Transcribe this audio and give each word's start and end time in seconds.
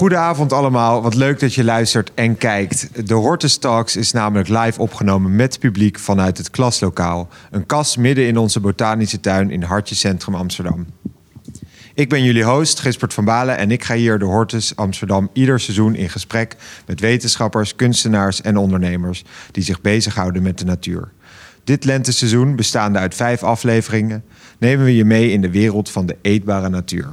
Goedenavond 0.00 0.52
allemaal. 0.52 1.02
Wat 1.02 1.14
leuk 1.14 1.40
dat 1.40 1.54
je 1.54 1.64
luistert 1.64 2.10
en 2.14 2.36
kijkt. 2.36 3.06
De 3.08 3.14
Hortus 3.14 3.56
Talks 3.56 3.96
is 3.96 4.12
namelijk 4.12 4.48
live 4.48 4.80
opgenomen 4.80 5.36
met 5.36 5.58
publiek 5.58 5.98
vanuit 5.98 6.38
het 6.38 6.50
klaslokaal. 6.50 7.28
Een 7.50 7.66
kas 7.66 7.96
midden 7.96 8.26
in 8.26 8.36
onze 8.36 8.60
botanische 8.60 9.20
tuin 9.20 9.50
in 9.50 9.62
Hartje 9.62 9.94
Centrum 9.94 10.34
Amsterdam. 10.34 10.86
Ik 11.94 12.08
ben 12.08 12.24
jullie 12.24 12.44
host, 12.44 12.80
Gispert 12.80 13.14
van 13.14 13.24
Balen, 13.24 13.58
en 13.58 13.70
ik 13.70 13.84
ga 13.84 13.94
hier 13.94 14.18
de 14.18 14.24
Hortus 14.24 14.76
Amsterdam 14.76 15.30
ieder 15.32 15.60
seizoen 15.60 15.94
in 15.94 16.10
gesprek 16.10 16.56
met 16.86 17.00
wetenschappers, 17.00 17.76
kunstenaars 17.76 18.40
en 18.40 18.56
ondernemers 18.56 19.24
die 19.50 19.62
zich 19.62 19.80
bezighouden 19.80 20.42
met 20.42 20.58
de 20.58 20.64
natuur. 20.64 21.12
Dit 21.64 21.84
lenteseizoen, 21.84 22.56
bestaande 22.56 22.98
uit 22.98 23.14
vijf 23.14 23.42
afleveringen, 23.42 24.24
nemen 24.58 24.84
we 24.84 24.96
je 24.96 25.04
mee 25.04 25.32
in 25.32 25.40
de 25.40 25.50
wereld 25.50 25.90
van 25.90 26.06
de 26.06 26.16
eetbare 26.22 26.68
natuur. 26.68 27.08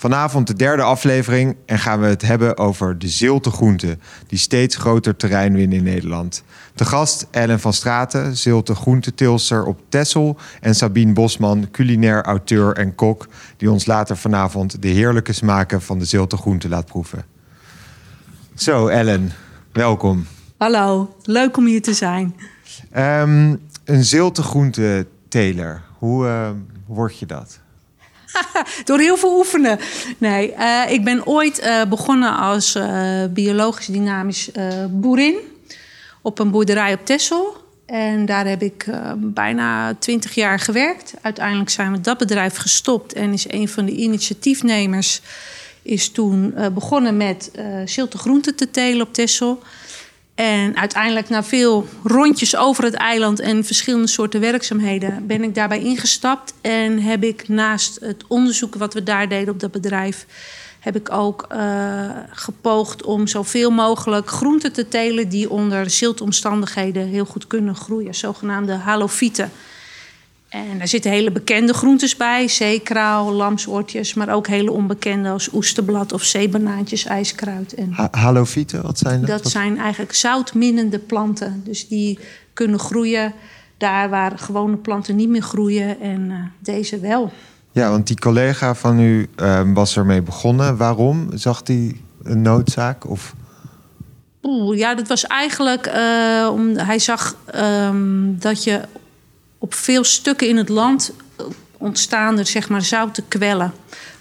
Vanavond 0.00 0.46
de 0.46 0.54
derde 0.54 0.82
aflevering 0.82 1.56
en 1.66 1.78
gaan 1.78 2.00
we 2.00 2.06
het 2.06 2.22
hebben 2.22 2.58
over 2.58 2.98
de 2.98 3.08
zilte 3.08 3.50
groenten, 3.50 4.00
die 4.26 4.38
steeds 4.38 4.76
groter 4.76 5.16
terrein 5.16 5.54
winnen 5.54 5.78
in 5.78 5.84
Nederland. 5.84 6.42
De 6.74 6.84
gast 6.84 7.26
Ellen 7.30 7.60
van 7.60 7.72
Straten, 7.72 8.36
zilte 8.36 8.74
groentetilster 8.74 9.64
op 9.64 9.80
Tessel 9.88 10.36
en 10.60 10.74
Sabine 10.74 11.12
Bosman, 11.12 11.68
culinair 11.70 12.22
auteur 12.22 12.76
en 12.76 12.94
kok, 12.94 13.28
die 13.56 13.70
ons 13.70 13.86
later 13.86 14.16
vanavond 14.16 14.82
de 14.82 14.88
heerlijke 14.88 15.32
smaken 15.32 15.82
van 15.82 15.98
de 15.98 16.04
zilte 16.04 16.36
groenten 16.36 16.70
laat 16.70 16.86
proeven. 16.86 17.24
Zo 18.54 18.86
Ellen, 18.86 19.32
welkom. 19.72 20.26
Hallo, 20.56 21.14
leuk 21.22 21.56
om 21.56 21.66
hier 21.66 21.82
te 21.82 21.94
zijn. 21.94 22.36
Um, 22.96 23.60
een 23.84 24.04
zilte 24.04 24.42
groenteteler, 24.42 25.82
hoe 25.98 26.26
uh, 26.26 26.50
word 26.86 27.18
je 27.18 27.26
dat? 27.26 27.60
Door 28.84 28.98
heel 28.98 29.16
veel 29.16 29.36
oefenen. 29.36 29.78
Nee, 30.18 30.54
uh, 30.58 30.90
ik 30.90 31.04
ben 31.04 31.26
ooit 31.26 31.60
uh, 31.60 31.84
begonnen 31.84 32.36
als 32.36 32.76
uh, 32.76 33.24
biologisch 33.30 33.86
dynamisch 33.86 34.50
boerin. 34.90 35.36
Op 36.22 36.38
een 36.38 36.50
boerderij 36.50 36.92
op 36.92 37.06
Texel. 37.06 37.56
En 37.86 38.26
daar 38.26 38.46
heb 38.46 38.62
ik 38.62 38.86
bijna 39.16 39.94
twintig 39.94 40.34
jaar 40.34 40.60
gewerkt. 40.60 41.14
Uiteindelijk 41.22 41.70
zijn 41.70 41.92
we 41.92 42.00
dat 42.00 42.18
bedrijf 42.18 42.56
gestopt. 42.56 43.12
En 43.12 43.32
is 43.32 43.50
een 43.50 43.68
van 43.68 43.84
de 43.84 43.92
initiatiefnemers 43.92 45.20
is 45.82 46.10
toen 46.10 46.54
begonnen 46.74 47.16
met 47.16 47.50
zilte 47.84 48.18
groenten 48.18 48.56
te 48.56 48.70
telen 48.70 49.06
op 49.06 49.14
Texel. 49.14 49.62
En 50.38 50.76
uiteindelijk 50.76 51.28
na 51.28 51.42
veel 51.44 51.86
rondjes 52.04 52.56
over 52.56 52.84
het 52.84 52.94
eiland 52.94 53.40
en 53.40 53.64
verschillende 53.64 54.06
soorten 54.06 54.40
werkzaamheden 54.40 55.26
ben 55.26 55.42
ik 55.42 55.54
daarbij 55.54 55.80
ingestapt. 55.80 56.54
En 56.60 56.98
heb 56.98 57.24
ik 57.24 57.48
naast 57.48 58.00
het 58.00 58.24
onderzoek 58.26 58.74
wat 58.74 58.94
we 58.94 59.02
daar 59.02 59.28
deden 59.28 59.54
op 59.54 59.60
dat 59.60 59.70
bedrijf, 59.70 60.26
heb 60.80 60.96
ik 60.96 61.12
ook 61.12 61.46
uh, 61.52 62.10
gepoogd 62.30 63.04
om 63.04 63.26
zoveel 63.26 63.70
mogelijk 63.70 64.30
groenten 64.30 64.72
te 64.72 64.88
telen 64.88 65.28
die 65.28 65.50
onder 65.50 65.90
ziltomstandigheden 65.90 67.06
heel 67.06 67.24
goed 67.24 67.46
kunnen 67.46 67.74
groeien. 67.74 68.14
Zogenaamde 68.14 68.72
halofieten. 68.72 69.50
En 70.48 70.78
daar 70.78 70.88
zitten 70.88 71.10
hele 71.10 71.30
bekende 71.30 71.74
groentes 71.74 72.16
bij. 72.16 72.48
Zeekraal, 72.48 73.32
lamsoortjes, 73.32 74.14
maar 74.14 74.34
ook 74.34 74.46
hele 74.46 74.72
onbekende 74.72 75.28
als 75.28 75.52
oesterblad 75.52 76.12
of 76.12 76.22
zeebanaantjes, 76.22 77.04
ijskruid. 77.04 77.74
En 77.74 77.92
ha 77.92 78.08
halofieten, 78.10 78.82
wat 78.82 78.98
zijn 78.98 79.20
dat? 79.20 79.28
Dat 79.28 79.50
zijn 79.50 79.78
eigenlijk 79.78 80.14
zoutminnende 80.14 80.98
planten. 80.98 81.62
Dus 81.64 81.88
die 81.88 82.18
kunnen 82.52 82.78
groeien 82.78 83.32
daar 83.76 84.10
waar 84.10 84.38
gewone 84.38 84.76
planten 84.76 85.16
niet 85.16 85.28
meer 85.28 85.42
groeien 85.42 86.00
en 86.00 86.30
uh, 86.30 86.36
deze 86.58 87.00
wel. 87.00 87.32
Ja, 87.72 87.90
want 87.90 88.06
die 88.06 88.18
collega 88.18 88.74
van 88.74 89.00
u 89.00 89.28
uh, 89.36 89.60
was 89.74 89.96
ermee 89.96 90.22
begonnen. 90.22 90.76
Waarom? 90.76 91.28
Zag 91.34 91.60
hij 91.64 91.96
een 92.22 92.42
noodzaak? 92.42 93.10
Of... 93.10 93.34
Oeh, 94.42 94.78
ja, 94.78 94.94
dat 94.94 95.08
was 95.08 95.26
eigenlijk... 95.26 95.86
Uh, 95.86 96.48
om, 96.52 96.76
hij 96.76 96.98
zag 96.98 97.36
um, 97.54 98.36
dat 98.38 98.64
je 98.64 98.80
op 99.58 99.74
veel 99.74 100.04
stukken 100.04 100.48
in 100.48 100.56
het 100.56 100.68
land 100.68 101.12
ontstaan 101.76 102.38
er 102.38 102.46
zeg 102.46 102.68
maar 102.68 102.82
zoute 102.82 103.22
kwellen. 103.28 103.72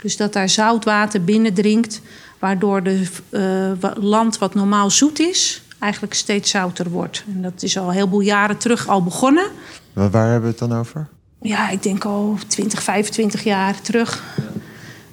Dus 0.02 0.18
dat 0.18 0.34
daar 0.34 0.50
zoutwater 0.50 1.24
binnendringt, 1.24 2.02
waardoor 2.40 2.82
het 2.82 3.22
uh, 3.30 3.94
land 3.96 4.38
wat 4.38 4.54
normaal 4.54 4.92
zoet 4.92 5.20
is, 5.20 5.62
eigenlijk 5.80 6.14
steeds 6.14 6.50
zouter 6.50 6.90
wordt. 6.90 7.24
En 7.34 7.42
dat 7.42 7.64
is 7.64 7.78
al 7.78 7.88
een 7.88 7.94
heleboel 7.94 8.20
jaren 8.20 8.58
terug 8.58 8.88
al 8.88 9.04
begonnen. 9.04 9.48
Maar 9.94 10.10
waar 10.10 10.26
hebben 10.32 10.42
we 10.42 10.58
het 10.60 10.70
dan 10.70 10.80
over? 10.80 11.08
Ja, 11.42 11.70
ik 11.70 11.84
denk 11.84 12.06
al 12.06 12.38
20, 12.48 12.84
25 12.84 13.44
jaar 13.44 13.82
terug. 13.82 14.24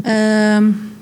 Ja. 0.03 0.57
Um, 0.57 0.93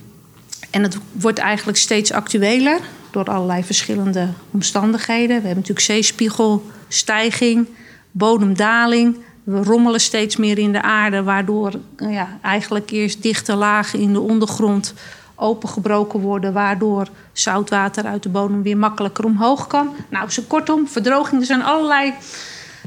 en 0.70 0.82
het 0.82 0.98
wordt 1.12 1.38
eigenlijk 1.38 1.78
steeds 1.78 2.12
actueler 2.12 2.80
door 3.10 3.24
allerlei 3.24 3.64
verschillende 3.64 4.28
omstandigheden. 4.50 5.26
We 5.26 5.46
hebben 5.46 5.54
natuurlijk 5.54 5.80
zeespiegelstijging 5.80 7.66
bodemdaling. 8.12 9.16
We 9.44 9.62
rommelen 9.62 10.00
steeds 10.00 10.36
meer 10.36 10.58
in 10.58 10.72
de 10.72 10.82
aarde, 10.82 11.22
waardoor 11.22 11.72
ja, 11.96 12.38
eigenlijk 12.42 12.90
eerst 12.90 13.22
dichte 13.22 13.54
lagen 13.54 13.98
in 13.98 14.12
de 14.12 14.20
ondergrond 14.20 14.94
opengebroken 15.34 16.20
worden, 16.20 16.52
waardoor 16.52 17.08
zoutwater 17.32 18.04
uit 18.04 18.22
de 18.22 18.28
bodem 18.28 18.62
weer 18.62 18.76
makkelijker 18.76 19.24
omhoog 19.24 19.66
kan. 19.66 19.94
Nou, 20.10 20.30
zo 20.30 20.42
kortom, 20.48 20.88
verdroging. 20.88 21.40
Er 21.40 21.46
zijn 21.46 21.62
allerlei 21.62 22.14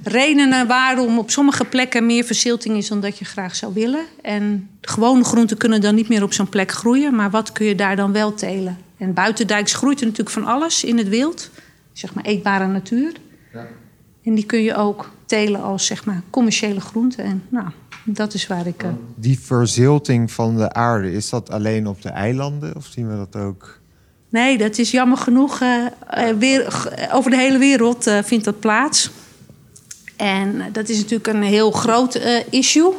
redenen 0.04 0.68
waarom 0.68 1.18
op 1.18 1.32
sommige 1.32 1.66
plekken 1.66 2.06
meer 2.06 2.24
verzilting 2.24 2.78
is 2.78 2.88
dan 2.88 3.00
dat 3.00 3.18
je 3.18 3.26
graag 3.26 3.56
zou 3.56 3.74
willen. 3.74 4.06
En 4.22 4.70
gewone 4.82 5.24
groenten 5.24 5.58
kunnen 5.58 5.82
dan 5.82 5.96
niet 5.96 6.10
meer 6.10 6.24
op 6.24 6.34
zo'n 6.34 6.50
plek 6.50 6.72
groeien, 6.72 7.16
maar 7.16 7.30
wat 7.30 7.52
kun 7.52 7.66
je 7.66 7.76
daar 7.76 7.96
dan 7.96 8.12
wel 8.12 8.34
telen? 8.34 8.78
En 8.98 9.14
buitendijks 9.14 9.74
groeit 9.74 10.00
er 10.00 10.06
natuurlijk 10.06 10.36
van 10.36 10.46
alles 10.46 10.84
in 10.84 10.98
het 10.98 11.10
wild, 11.10 11.50
zeg 11.94 12.14
maar 12.14 12.24
eetbare 12.24 12.68
natuur. 12.68 13.12
Ja. 13.54 13.68
En 14.26 14.36
die 14.36 14.46
kun 14.46 14.64
je 14.64 14.76
ook 14.76 15.12
telen 15.26 15.62
als 15.62 15.86
zeg 15.86 16.06
maar 16.06 16.22
commerciële 16.30 16.82
groenten. 16.82 17.24
En 17.24 17.44
nou, 17.50 17.68
dat 18.06 18.34
is 18.34 18.48
waar 18.48 18.68
ik. 18.68 18.84
Uh... 18.84 18.90
Die 19.16 19.40
verzilting 19.40 20.32
van 20.32 20.58
de 20.58 20.74
aarde, 20.74 21.12
is 21.12 21.30
dat 21.30 21.50
alleen 21.50 21.88
op 21.88 22.02
de 22.02 22.10
eilanden 22.10 22.76
of 22.76 22.86
zien 22.86 23.10
we 23.10 23.16
dat 23.16 23.42
ook? 23.42 23.80
Nee, 24.30 24.58
dat 24.58 24.78
is 24.78 24.92
jammer 24.92 25.18
genoeg. 25.18 25.62
Uh, 25.62 25.88
weer, 26.40 26.90
over 27.12 27.32
de 27.32 27.38
hele 27.38 27.58
wereld 27.58 28.08
uh, 28.08 28.24
vindt 28.24 28.46
dat 28.46 28.60
plaats. 28.60 29.10
En 30.16 30.64
dat 30.72 30.90
is 30.90 30.98
natuurlijk 30.98 31.28
een 31.28 31.44
heel 31.44 31.72
groot 31.72 32.20
issue. 32.50 32.94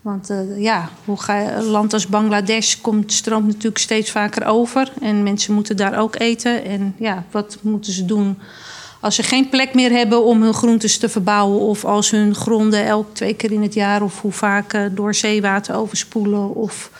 Want 0.00 0.30
ja, 0.56 0.88
hoe 1.04 1.20
ga, 1.20 1.56
een 1.56 1.64
land 1.64 1.92
als 1.92 2.06
Bangladesh 2.06 2.74
komt, 2.80 3.12
stroomt 3.12 3.46
natuurlijk 3.46 3.78
steeds 3.78 4.10
vaker 4.10 4.44
over. 4.44 4.92
En 5.00 5.22
mensen 5.22 5.54
moeten 5.54 5.76
daar 5.76 5.98
ook 5.98 6.18
eten. 6.18 6.64
En 6.64 6.94
ja, 6.98 7.24
wat 7.30 7.58
moeten 7.62 7.92
ze 7.92 8.04
doen 8.04 8.38
als 9.06 9.14
ze 9.14 9.22
geen 9.22 9.48
plek 9.48 9.74
meer 9.74 9.90
hebben 9.90 10.24
om 10.24 10.42
hun 10.42 10.54
groentes 10.54 10.98
te 10.98 11.08
verbouwen, 11.08 11.60
of 11.60 11.84
als 11.84 12.10
hun 12.10 12.34
gronden 12.34 12.86
elk 12.86 13.14
twee 13.14 13.34
keer 13.34 13.52
in 13.52 13.62
het 13.62 13.74
jaar 13.74 14.02
of 14.02 14.20
hoe 14.20 14.32
vaak 14.32 14.72
eh, 14.72 14.82
door 14.90 15.14
zeewater 15.14 15.74
overspoelen, 15.74 16.54
of 16.54 16.90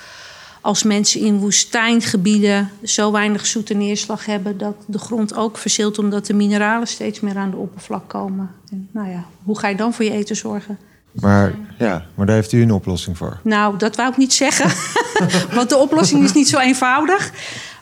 als 0.61 0.83
mensen 0.83 1.21
in 1.21 1.39
woestijngebieden 1.39 2.71
zo 2.83 3.13
weinig 3.13 3.47
zoete 3.47 3.75
neerslag 3.75 4.27
hebben 4.27 4.59
dat 4.59 4.75
de 4.87 4.99
grond 4.99 5.35
ook 5.35 5.59
verzilt 5.59 5.99
omdat 5.99 6.27
de 6.27 6.35
mineralen 6.35 6.87
steeds 6.87 7.21
meer 7.21 7.37
aan 7.37 7.51
de 7.51 7.57
oppervlak 7.57 8.09
komen. 8.09 8.51
En, 8.71 8.89
nou 8.93 9.09
ja, 9.09 9.25
hoe 9.45 9.59
ga 9.59 9.69
je 9.69 9.77
dan 9.77 9.93
voor 9.93 10.05
je 10.05 10.11
eten 10.11 10.37
zorgen? 10.37 10.79
Maar 11.13 11.55
ja, 11.79 12.07
maar 12.15 12.27
daar 12.27 12.35
heeft 12.35 12.53
u 12.53 12.63
een 12.63 12.73
oplossing 12.73 13.17
voor. 13.17 13.41
Nou, 13.43 13.79
dat 13.79 13.97
wou 13.97 14.11
ik 14.11 14.17
niet 14.17 14.33
zeggen. 14.33 14.71
Want 15.57 15.69
de 15.69 15.77
oplossing 15.77 16.25
is 16.25 16.33
niet 16.33 16.49
zo 16.49 16.59
eenvoudig. 16.59 17.33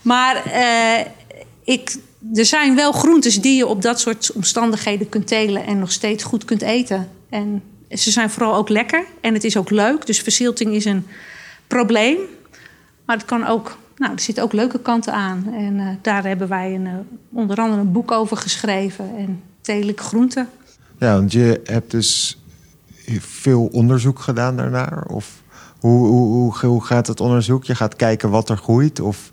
Maar 0.02 0.42
uh, 0.46 1.06
ik 1.64 1.96
er 2.32 2.44
zijn 2.44 2.74
wel 2.74 2.92
groentes 2.92 3.40
die 3.40 3.56
je 3.56 3.66
op 3.66 3.82
dat 3.82 4.00
soort 4.00 4.32
omstandigheden 4.34 5.08
kunt 5.08 5.26
telen 5.26 5.66
en 5.66 5.78
nog 5.78 5.92
steeds 5.92 6.24
goed 6.24 6.44
kunt 6.44 6.62
eten. 6.62 7.08
En 7.28 7.62
ze 7.90 8.10
zijn 8.10 8.30
vooral 8.30 8.54
ook 8.54 8.68
lekker 8.68 9.04
en 9.20 9.34
het 9.34 9.44
is 9.44 9.56
ook 9.56 9.70
leuk. 9.70 10.06
Dus 10.06 10.18
verzilting 10.18 10.74
is 10.74 10.84
een 10.84 11.06
probleem. 11.66 12.16
Maar 13.06 13.16
het 13.16 13.24
kan 13.24 13.46
ook, 13.46 13.76
nou, 13.96 14.12
er 14.12 14.20
zitten 14.20 14.44
ook 14.44 14.52
leuke 14.52 14.80
kanten 14.80 15.12
aan. 15.12 15.54
En 15.54 15.74
uh, 15.74 15.88
daar 16.02 16.24
hebben 16.24 16.48
wij 16.48 16.74
een, 16.74 16.86
uh, 16.86 16.92
onder 17.32 17.56
andere 17.56 17.80
een 17.80 17.92
boek 17.92 18.10
over 18.10 18.36
geschreven. 18.36 19.16
En 19.16 19.42
telen 19.60 19.98
groenten. 19.98 20.48
Ja, 20.98 21.14
want 21.14 21.32
je 21.32 21.60
hebt 21.64 21.90
dus 21.90 22.38
veel 23.18 23.68
onderzoek 23.72 24.18
gedaan 24.18 24.56
daarnaar. 24.56 25.04
Of 25.06 25.42
hoe, 25.80 26.06
hoe, 26.06 26.52
hoe, 26.52 26.66
hoe 26.66 26.84
gaat 26.84 27.06
het 27.06 27.20
onderzoek? 27.20 27.64
Je 27.64 27.74
gaat 27.74 27.96
kijken 27.96 28.30
wat 28.30 28.48
er 28.48 28.56
groeit? 28.56 29.00
Of 29.00 29.30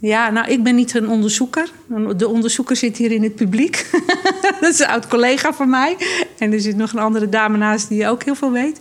ja, 0.00 0.30
nou, 0.30 0.48
ik 0.48 0.62
ben 0.62 0.74
niet 0.74 0.94
een 0.94 1.08
onderzoeker. 1.08 1.70
De 2.16 2.28
onderzoeker 2.28 2.76
zit 2.76 2.96
hier 2.96 3.12
in 3.12 3.22
het 3.22 3.34
publiek. 3.34 3.90
dat 4.60 4.70
is 4.70 4.78
een 4.78 4.86
oud 4.86 5.06
collega 5.06 5.52
van 5.52 5.70
mij. 5.70 5.96
En 6.38 6.52
er 6.52 6.60
zit 6.60 6.76
nog 6.76 6.92
een 6.92 6.98
andere 6.98 7.28
dame 7.28 7.56
naast 7.56 7.88
die 7.88 8.08
ook 8.08 8.22
heel 8.22 8.34
veel 8.34 8.52
weet. 8.52 8.78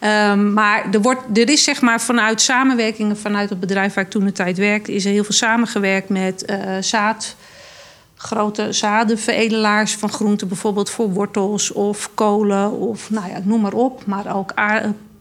Um, 0.00 0.52
maar 0.52 0.86
er, 0.92 1.02
wordt, 1.02 1.38
er 1.38 1.48
is 1.48 1.64
zeg 1.64 1.80
maar 1.80 2.00
vanuit 2.00 2.40
samenwerkingen 2.40 3.16
vanuit 3.16 3.50
het 3.50 3.60
bedrijf 3.60 3.94
waar 3.94 4.04
ik 4.04 4.10
toen 4.10 4.24
de 4.24 4.32
tijd 4.32 4.58
werkte, 4.58 4.92
is 4.94 5.04
er 5.04 5.10
heel 5.10 5.24
veel 5.24 5.34
samengewerkt 5.34 6.08
met 6.08 6.44
uh, 6.50 6.76
zaad, 6.80 7.36
grote 8.14 8.72
zadenveredelaars 8.72 9.94
van 9.94 10.08
groenten, 10.08 10.48
bijvoorbeeld 10.48 10.90
voor 10.90 11.12
wortels 11.12 11.72
of 11.72 12.10
kolen 12.14 12.72
of 12.72 13.10
nou 13.10 13.30
ja, 13.30 13.40
noem 13.42 13.60
maar 13.60 13.72
op. 13.72 14.06
Maar 14.06 14.36
ook 14.36 14.52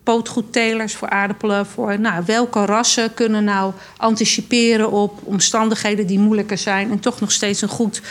pootgoedtelers 0.06 0.96
voor 0.96 1.10
aardappelen. 1.10 1.66
Voor 1.66 2.00
nou, 2.00 2.24
welke 2.26 2.66
rassen 2.66 3.14
kunnen 3.14 3.44
nou 3.44 3.74
anticiperen 3.98 4.92
op 4.92 5.20
omstandigheden 5.24 6.08
die 6.08 6.20
moeilijker 6.20 6.58
zijn. 6.58 6.92
En 6.92 7.00
toch 7.00 7.20
nog 7.20 7.32
steeds 7.32 7.62
een 7.62 7.70
goed 7.70 8.02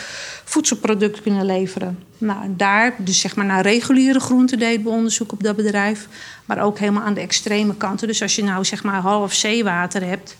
voedselproduct 0.43 1.21
kunnen 1.21 1.45
leveren. 1.45 1.99
Nou, 2.17 2.39
daar, 2.47 2.95
dus 2.97 3.19
zeg 3.19 3.35
maar 3.35 3.45
naar 3.45 3.61
reguliere 3.61 4.19
groenten 4.19 4.59
deden 4.59 4.83
we 4.83 4.89
onderzoek 4.89 5.31
op 5.31 5.43
dat 5.43 5.55
bedrijf. 5.55 6.07
Maar 6.45 6.63
ook 6.63 6.79
helemaal 6.79 7.03
aan 7.03 7.13
de 7.13 7.21
extreme 7.21 7.75
kanten. 7.75 8.07
Dus 8.07 8.21
als 8.21 8.35
je 8.35 8.43
nou 8.43 8.65
zeg 8.65 8.83
maar 8.83 9.01
half 9.01 9.33
zeewater 9.33 10.07
hebt. 10.07 10.37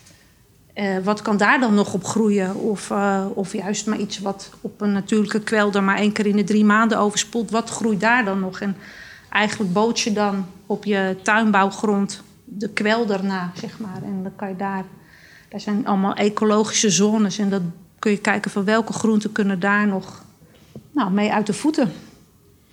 Uh, 0.75 0.97
wat 1.03 1.21
kan 1.21 1.37
daar 1.37 1.59
dan 1.59 1.73
nog 1.73 1.93
op 1.93 2.05
groeien? 2.05 2.55
Of, 2.55 2.89
uh, 2.89 3.25
of 3.33 3.53
juist 3.53 3.85
maar 3.85 3.99
iets 3.99 4.19
wat 4.19 4.49
op 4.61 4.81
een 4.81 4.91
natuurlijke 4.91 5.39
kwelder 5.39 5.83
maar 5.83 5.97
één 5.97 6.11
keer 6.11 6.25
in 6.25 6.35
de 6.35 6.43
drie 6.43 6.65
maanden 6.65 6.97
overspoelt. 6.97 7.51
Wat 7.51 7.69
groeit 7.69 7.99
daar 7.99 8.25
dan 8.25 8.39
nog? 8.39 8.59
En 8.59 8.77
eigenlijk 9.35 9.73
boot 9.73 9.99
je 9.99 10.13
dan 10.13 10.45
op 10.65 10.85
je 10.85 11.17
tuinbouwgrond 11.23 12.23
de 12.45 12.69
kwelder 12.69 13.23
na, 13.23 13.51
zeg 13.53 13.79
maar. 13.79 14.03
En 14.03 14.23
dan 14.23 14.35
kan 14.35 14.47
je 14.47 14.55
daar, 14.55 14.83
daar 15.49 15.59
zijn 15.59 15.87
allemaal 15.87 16.13
ecologische 16.13 16.89
zones. 16.89 17.37
En 17.37 17.49
dan 17.49 17.71
kun 17.99 18.11
je 18.11 18.17
kijken 18.17 18.51
van 18.51 18.63
welke 18.63 18.93
groenten 18.93 19.31
kunnen 19.31 19.59
daar 19.59 19.87
nog 19.87 20.23
nou, 20.91 21.11
mee 21.11 21.31
uit 21.31 21.45
de 21.45 21.53
voeten. 21.53 21.91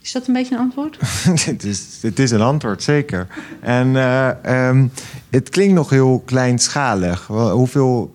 Is 0.01 0.13
dat 0.13 0.27
een 0.27 0.35
beetje 0.35 0.55
een 0.55 0.61
antwoord? 0.61 0.99
het, 1.45 1.65
is, 1.65 1.99
het 2.03 2.19
is 2.19 2.31
een 2.31 2.41
antwoord, 2.41 2.83
zeker. 2.83 3.27
En 3.61 3.89
uh, 3.95 4.69
um, 4.69 4.91
het 5.31 5.49
klinkt 5.49 5.75
nog 5.75 5.91
heel 5.91 6.23
kleinschalig. 6.25 7.27
Hoeveel 7.27 8.15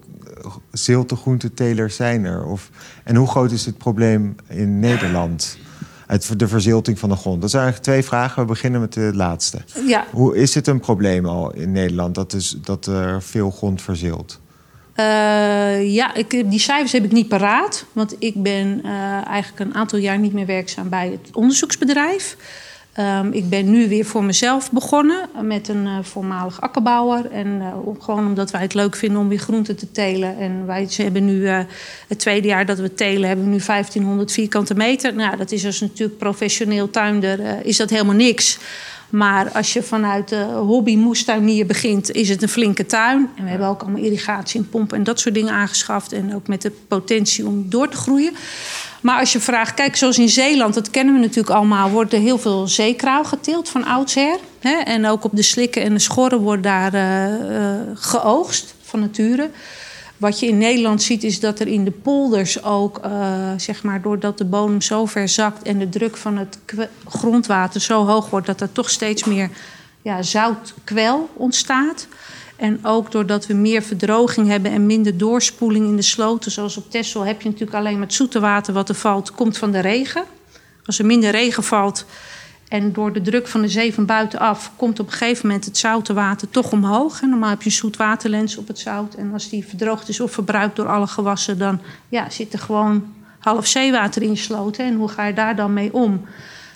ziltegroentetelers 0.72 1.96
zijn 1.96 2.26
er? 2.26 2.46
Of, 2.46 2.70
en 3.04 3.16
hoe 3.16 3.28
groot 3.28 3.52
is 3.52 3.66
het 3.66 3.78
probleem 3.78 4.36
in 4.48 4.80
Nederland? 4.80 5.58
Uit 6.08 6.40
de 6.40 6.48
verzilting 6.48 7.00
van 7.00 7.10
de 7.10 7.16
grond? 7.16 7.42
Dat 7.42 7.50
zijn 7.50 7.64
eigenlijk 7.64 7.92
twee 7.92 8.04
vragen. 8.10 8.42
We 8.42 8.48
beginnen 8.48 8.82
met 8.82 8.94
de 8.94 9.12
laatste. 9.14 9.58
Ja. 9.88 10.06
Hoe 10.12 10.38
is 10.38 10.56
het 10.56 10.68
een 10.68 10.80
probleem 10.80 11.26
al 11.26 11.54
in 11.54 11.72
Nederland 11.72 12.16
dat, 12.16 12.34
is, 12.34 12.58
dat 12.62 12.86
er 12.86 13.24
veel 13.24 13.52
grond 13.52 13.82
verzilt? 13.82 14.40
Uh, 14.96 15.94
ja, 15.94 16.14
ik, 16.14 16.30
die 16.30 16.60
cijfers 16.60 16.92
heb 16.92 17.04
ik 17.04 17.12
niet 17.12 17.28
paraat. 17.28 17.86
Want 17.92 18.16
ik 18.20 18.44
ben 18.44 18.82
uh, 18.86 19.28
eigenlijk 19.28 19.60
een 19.60 19.76
aantal 19.76 20.00
jaar 20.00 20.20
niet 20.20 20.34
meer 20.34 20.46
werkzaam 20.46 20.90
bij 20.90 21.10
het 21.10 21.36
onderzoeksbedrijf. 21.36 22.38
Um, 23.00 23.32
ik 23.32 23.50
ben 23.50 23.70
nu 23.70 23.88
weer 23.90 24.06
voor 24.06 24.24
mezelf 24.24 24.72
begonnen 24.72 25.30
met 25.42 25.68
een 25.68 25.86
uh, 25.86 25.98
voormalig 26.02 26.62
akkerbouwer. 26.62 27.32
En 27.32 27.48
uh, 27.48 27.74
gewoon 28.00 28.26
omdat 28.26 28.52
wij 28.52 28.62
het 28.62 28.74
leuk 28.74 28.96
vinden 28.96 29.20
om 29.20 29.28
weer 29.28 29.40
groenten 29.40 29.76
te 29.76 29.92
telen. 29.92 30.38
En 30.38 30.66
wij 30.66 30.88
hebben 30.90 31.26
nu 31.26 31.34
uh, 31.34 31.60
het 32.08 32.20
tweede 32.20 32.48
jaar 32.48 32.66
dat 32.66 32.80
we 32.80 32.94
telen, 32.94 33.28
hebben 33.28 33.46
we 33.46 33.52
nu 33.52 33.60
1500 33.66 34.32
vierkante 34.32 34.76
meter. 34.76 35.14
Nou, 35.14 35.38
dat 35.38 35.52
is 35.52 35.66
als 35.66 35.82
natuurlijk 35.82 36.18
professioneel 36.18 36.90
tuinder, 36.90 37.66
is 37.66 37.78
dat 37.78 37.90
helemaal 37.90 38.16
niks. 38.16 38.60
Maar 39.10 39.52
als 39.52 39.74
je 39.74 39.84
vanuit 39.84 40.30
de 40.30 40.44
hobby 40.44 40.96
moestuinier 40.96 41.66
begint, 41.66 42.12
is 42.12 42.30
het 42.30 42.42
een 42.42 42.50
flinke 42.50 42.86
tuin. 42.86 43.30
En 43.36 43.44
we 43.44 43.50
hebben 43.50 43.68
ook 43.68 43.82
allemaal 43.82 44.04
irrigatie 44.04 44.60
en 44.60 44.70
pompen 44.70 44.98
en 44.98 45.04
dat 45.04 45.20
soort 45.20 45.36
dingen 45.36 45.54
aangeschaft. 45.54 46.12
En 46.12 46.36
ook 46.36 46.48
met 46.48 46.62
de 46.62 46.72
potentie 46.88 47.46
om 47.46 47.70
door 47.70 47.90
te 47.90 47.98
groeien. 47.98 48.34
Maar 49.02 49.20
als 49.20 49.32
je 49.32 49.40
vraagt, 49.40 49.74
kijk, 49.74 49.96
zoals 49.96 50.20
in 50.20 50.30
Zeeland, 50.30 50.74
dat 50.74 50.90
kennen 50.90 51.14
we 51.14 51.20
natuurlijk 51.20 51.56
allemaal, 51.56 51.90
wordt 51.90 52.14
er 52.14 52.20
heel 52.20 52.38
veel 52.38 52.68
zeekrauw 52.68 53.24
geteeld 53.24 53.70
van 53.70 53.86
oudsher. 53.86 54.40
Hè? 54.60 54.76
En 54.76 55.08
ook 55.08 55.24
op 55.24 55.36
de 55.36 55.42
slikken 55.42 55.82
en 55.82 55.94
de 55.94 56.00
schorren 56.00 56.40
wordt 56.40 56.64
daar 56.64 56.94
uh, 56.94 57.26
uh, 57.52 57.76
geoogst 57.94 58.76
van 58.82 59.00
nature. 59.00 59.50
Wat 60.18 60.40
je 60.40 60.48
in 60.48 60.58
Nederland 60.58 61.02
ziet, 61.02 61.24
is 61.24 61.40
dat 61.40 61.60
er 61.60 61.68
in 61.68 61.84
de 61.84 61.92
polders 61.92 62.64
ook, 62.64 63.06
uh, 63.06 63.52
zeg 63.58 63.84
maar, 63.84 64.02
doordat 64.02 64.38
de 64.38 64.46
bodem 64.46 64.82
zo 64.82 65.06
ver 65.06 65.30
zakt 65.30 65.64
en 65.64 65.80
de 65.80 65.90
druk 65.90 66.18
van 66.18 66.38
het 66.38 66.60
grondwater 67.08 67.82
zo 67.82 68.06
hoog 68.06 68.30
wordt, 68.30 68.48
dat 68.48 68.62
er 68.62 68.72
toch 68.72 68.90
steeds 68.90 69.24
meer 69.24 69.50
ja, 70.02 70.22
zoutkwel 70.22 71.30
ontstaat. 71.34 72.08
En 72.56 72.80
ook 72.86 73.12
doordat 73.12 73.46
we 73.46 73.54
meer 73.54 73.82
verdroging 73.82 74.48
hebben 74.48 74.72
en 74.72 74.86
minder 74.86 75.18
doorspoeling 75.18 75.86
in 75.86 75.96
de 75.96 76.02
sloten, 76.02 76.52
zoals 76.52 76.78
op 76.78 76.92
Texel, 76.92 77.26
heb 77.26 77.42
je 77.42 77.50
natuurlijk 77.50 77.78
alleen 77.78 77.94
maar 77.94 78.08
het 78.08 78.14
zoete 78.14 78.40
water 78.40 78.74
wat 78.74 78.90
er 78.90 78.96
valt, 78.96 79.32
komt 79.32 79.58
van 79.58 79.72
de 79.72 79.80
regen. 79.80 80.24
Als 80.86 81.00
er 81.00 81.06
minder 81.06 81.32
regen 81.32 81.64
valt 81.64 82.06
en 82.68 82.94
door 82.94 83.14
de 83.14 83.22
druk 83.22 83.48
van 83.48 83.62
de 83.62 83.70
zee 83.70 83.94
van 83.94 84.06
buitenaf 84.06 84.72
komt 84.76 85.00
op 85.00 85.06
een 85.08 85.14
gegeven 85.14 85.48
moment 85.48 85.66
het 85.66 85.78
zoute 85.78 86.14
water 86.14 86.50
toch 86.50 86.72
omhoog. 86.72 87.22
En 87.22 87.30
normaal 87.30 87.50
heb 87.50 87.62
je 87.62 87.70
een 87.70 87.76
zoetwaterlens 87.76 88.58
op 88.58 88.68
het 88.68 88.80
zout. 88.80 89.14
En 89.14 89.34
als 89.34 89.50
die 89.50 89.68
verdroogd 89.68 90.10
is 90.10 90.20
of 90.20 90.32
verbruikt 90.32 90.76
door 90.76 90.88
alle 90.88 91.08
gewassen, 91.08 91.58
dan 91.58 91.80
ja, 92.10 92.30
zit 92.30 92.54
er 92.54 92.60
gewoon 92.60 93.14
half 93.40 93.68
zeewater 93.68 94.22
in 94.22 94.38
sloten. 94.38 94.86
En 94.86 94.96
hoe 94.96 95.08
ga 95.08 95.26
je 95.26 95.34
daar 95.34 95.56
dan 95.56 95.74
mee 95.74 95.94
om? 95.94 96.26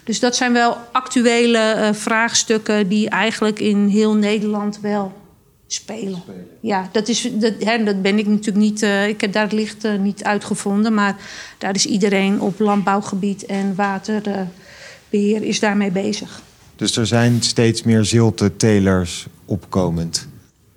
Dus 0.03 0.19
dat 0.19 0.35
zijn 0.35 0.53
wel 0.53 0.77
actuele 0.91 1.75
uh, 1.77 1.93
vraagstukken 1.93 2.87
die 2.87 3.09
eigenlijk 3.09 3.59
in 3.59 3.87
heel 3.87 4.15
Nederland 4.15 4.79
wel 4.79 5.13
spelen. 5.67 6.15
spelen. 6.15 6.47
Ja, 6.61 6.89
dat, 6.91 7.07
is, 7.07 7.29
dat, 7.33 7.53
hè, 7.59 7.83
dat 7.83 8.01
ben 8.01 8.17
ik 8.17 8.27
natuurlijk 8.27 8.65
niet. 8.65 8.81
Uh, 8.81 9.07
ik 9.07 9.21
heb 9.21 9.33
daar 9.33 9.43
het 9.43 9.51
licht 9.51 9.85
uh, 9.85 9.99
niet 9.99 10.23
uitgevonden. 10.23 10.93
Maar 10.93 11.15
daar 11.57 11.75
is 11.75 11.85
iedereen 11.85 12.41
op 12.41 12.59
landbouwgebied 12.59 13.45
en 13.45 13.75
is 15.19 15.59
daarmee 15.59 15.91
bezig. 15.91 16.41
Dus 16.75 16.97
er 16.97 17.07
zijn 17.07 17.41
steeds 17.41 17.83
meer 17.83 18.05
zilte-telers 18.05 19.27
opkomend. 19.45 20.27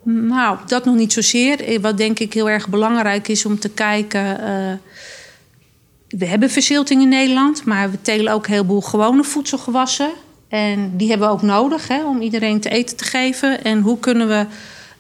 Nou, 0.03 0.59
dat 0.67 0.85
nog 0.85 0.95
niet 0.95 1.13
zozeer. 1.13 1.81
Wat 1.81 1.97
denk 1.97 2.19
ik 2.19 2.35
heel 2.35 2.51
erg 2.51 2.69
belangrijk 2.69 3.29
is 3.29 3.47
om 3.47 3.59
te 3.59 3.69
kijken. 3.69 4.41
Uh, 4.41 4.73
we 6.09 6.27
hebben 6.27 6.51
verzilting 6.51 7.03
in 7.03 7.09
Nederland, 7.09 7.65
maar 7.65 7.91
we 7.91 8.01
telen 8.03 8.33
ook 8.33 8.47
een 8.47 8.53
heleboel 8.53 8.81
gewone 8.81 9.25
voedselgewassen. 9.25 10.11
En 10.49 10.97
die 10.97 11.09
hebben 11.09 11.29
we 11.29 11.35
ook 11.35 11.43
nodig 11.43 11.89
hè, 11.89 12.05
om 12.05 12.21
iedereen 12.21 12.61
te 12.61 12.69
eten 12.69 12.97
te 12.97 13.05
geven. 13.05 13.65
En 13.65 13.81
hoe 13.81 13.99
kunnen 13.99 14.29
we 14.29 14.47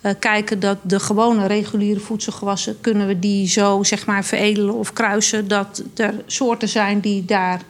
uh, 0.02 0.12
kijken 0.19 0.60
dat 0.60 0.78
de 0.82 1.00
gewone 1.00 1.46
reguliere 1.46 2.00
voedselgewassen... 2.00 2.81
kunnen 2.81 3.06
we 3.06 3.19
die 3.19 3.48
zo 3.48 3.82
zeg 3.82 4.06
maar 4.06 4.25
veredelen 4.25 4.75
of 4.75 4.92
kruisen... 4.92 5.48
dat 5.48 5.82
er 5.94 6.14
soorten 6.26 6.69
zijn 6.69 7.00
die 7.00 7.25
daar 7.25 7.60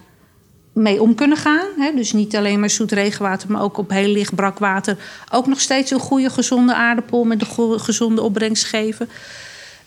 mee 0.74 1.02
om 1.02 1.14
kunnen 1.14 1.36
gaan. 1.36 1.66
Hè? 1.78 1.94
Dus 1.94 2.12
niet 2.12 2.36
alleen 2.36 2.60
maar 2.60 2.70
zoet 2.70 2.92
regenwater, 2.92 3.50
maar 3.50 3.62
ook 3.62 3.78
op 3.78 3.90
heel 3.90 4.08
licht 4.08 4.34
brak 4.34 4.58
water. 4.58 4.96
Ook 5.30 5.46
nog 5.46 5.60
steeds 5.60 5.90
een 5.90 5.98
goede, 5.98 6.30
gezonde 6.30 6.74
aardappel 6.74 7.24
met 7.24 7.40
een 7.40 7.80
gezonde 7.80 8.22
opbrengst 8.22 8.64
geven. 8.64 9.08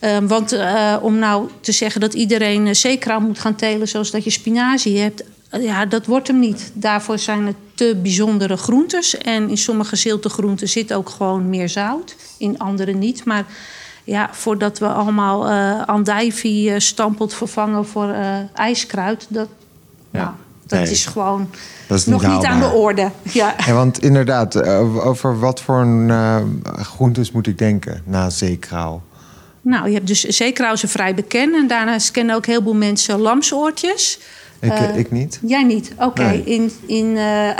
Um, 0.01 0.27
want 0.27 0.53
uh, 0.53 0.95
om 1.01 1.19
nou 1.19 1.49
te 1.59 1.71
zeggen 1.71 2.01
dat 2.01 2.13
iedereen 2.13 2.65
uh, 2.65 2.73
zeekraam 2.73 3.23
moet 3.23 3.39
gaan 3.39 3.55
telen... 3.55 3.87
zoals 3.87 4.11
dat 4.11 4.23
je 4.23 4.29
spinazie 4.29 4.99
hebt 4.99 5.23
ja, 5.51 5.85
dat 5.85 6.05
wordt 6.05 6.27
hem 6.27 6.39
niet. 6.39 6.71
Daarvoor 6.73 7.19
zijn 7.19 7.45
het 7.45 7.55
te 7.73 7.99
bijzondere 8.01 8.57
groentes. 8.57 9.17
En 9.17 9.49
in 9.49 9.57
sommige 9.57 9.95
ziltegroenten 9.95 10.69
zit 10.69 10.93
ook 10.93 11.09
gewoon 11.09 11.49
meer 11.49 11.69
zout. 11.69 12.15
In 12.37 12.59
andere 12.59 12.93
niet. 12.93 13.25
Maar 13.25 13.45
ja, 14.03 14.29
voordat 14.31 14.79
we 14.79 14.87
allemaal 14.87 15.49
andijvie 15.85 16.79
stampelt 16.79 17.33
vervangen 17.33 17.85
voor 17.85 18.15
ijskruid... 18.53 19.25
dat, 19.29 19.47
ja. 20.11 20.19
nou, 20.19 20.33
dat 20.69 20.79
nee. 20.79 20.91
is 20.91 21.05
gewoon 21.05 21.49
dat 21.87 21.97
is 21.97 22.05
nog 22.05 22.21
niet, 22.21 22.31
niet 22.31 22.45
aan 22.45 22.59
de 22.59 22.71
orde. 22.71 23.11
Ja. 23.21 23.55
ja 23.65 23.73
want 23.73 24.03
inderdaad, 24.03 24.63
over 24.99 25.39
wat 25.39 25.61
voor 25.61 25.79
een, 25.79 26.61
groentes 26.81 27.31
moet 27.31 27.47
ik 27.47 27.57
denken 27.57 28.01
na 28.05 28.29
zeekraal? 28.29 29.03
Nou, 29.61 29.87
je 29.87 29.93
hebt 29.93 30.07
dus 30.07 30.21
zeekraal 30.21 30.73
is 30.73 30.83
vrij 30.87 31.13
bekend. 31.13 31.55
En 31.55 31.67
daarnaast 31.67 32.11
kennen 32.11 32.35
ook 32.35 32.45
heel 32.45 32.61
veel 32.61 32.75
mensen 32.75 33.19
lamsoortjes... 33.19 34.19
Ik, 34.59 34.71
uh, 34.71 34.97
ik 34.97 35.11
niet. 35.11 35.39
Jij 35.41 35.63
niet? 35.63 35.91
Oké. 35.95 36.05
Okay. 36.05 36.27
Nee. 36.27 36.43
In, 36.43 36.71
in, 36.85 37.05
uh... 37.05 37.15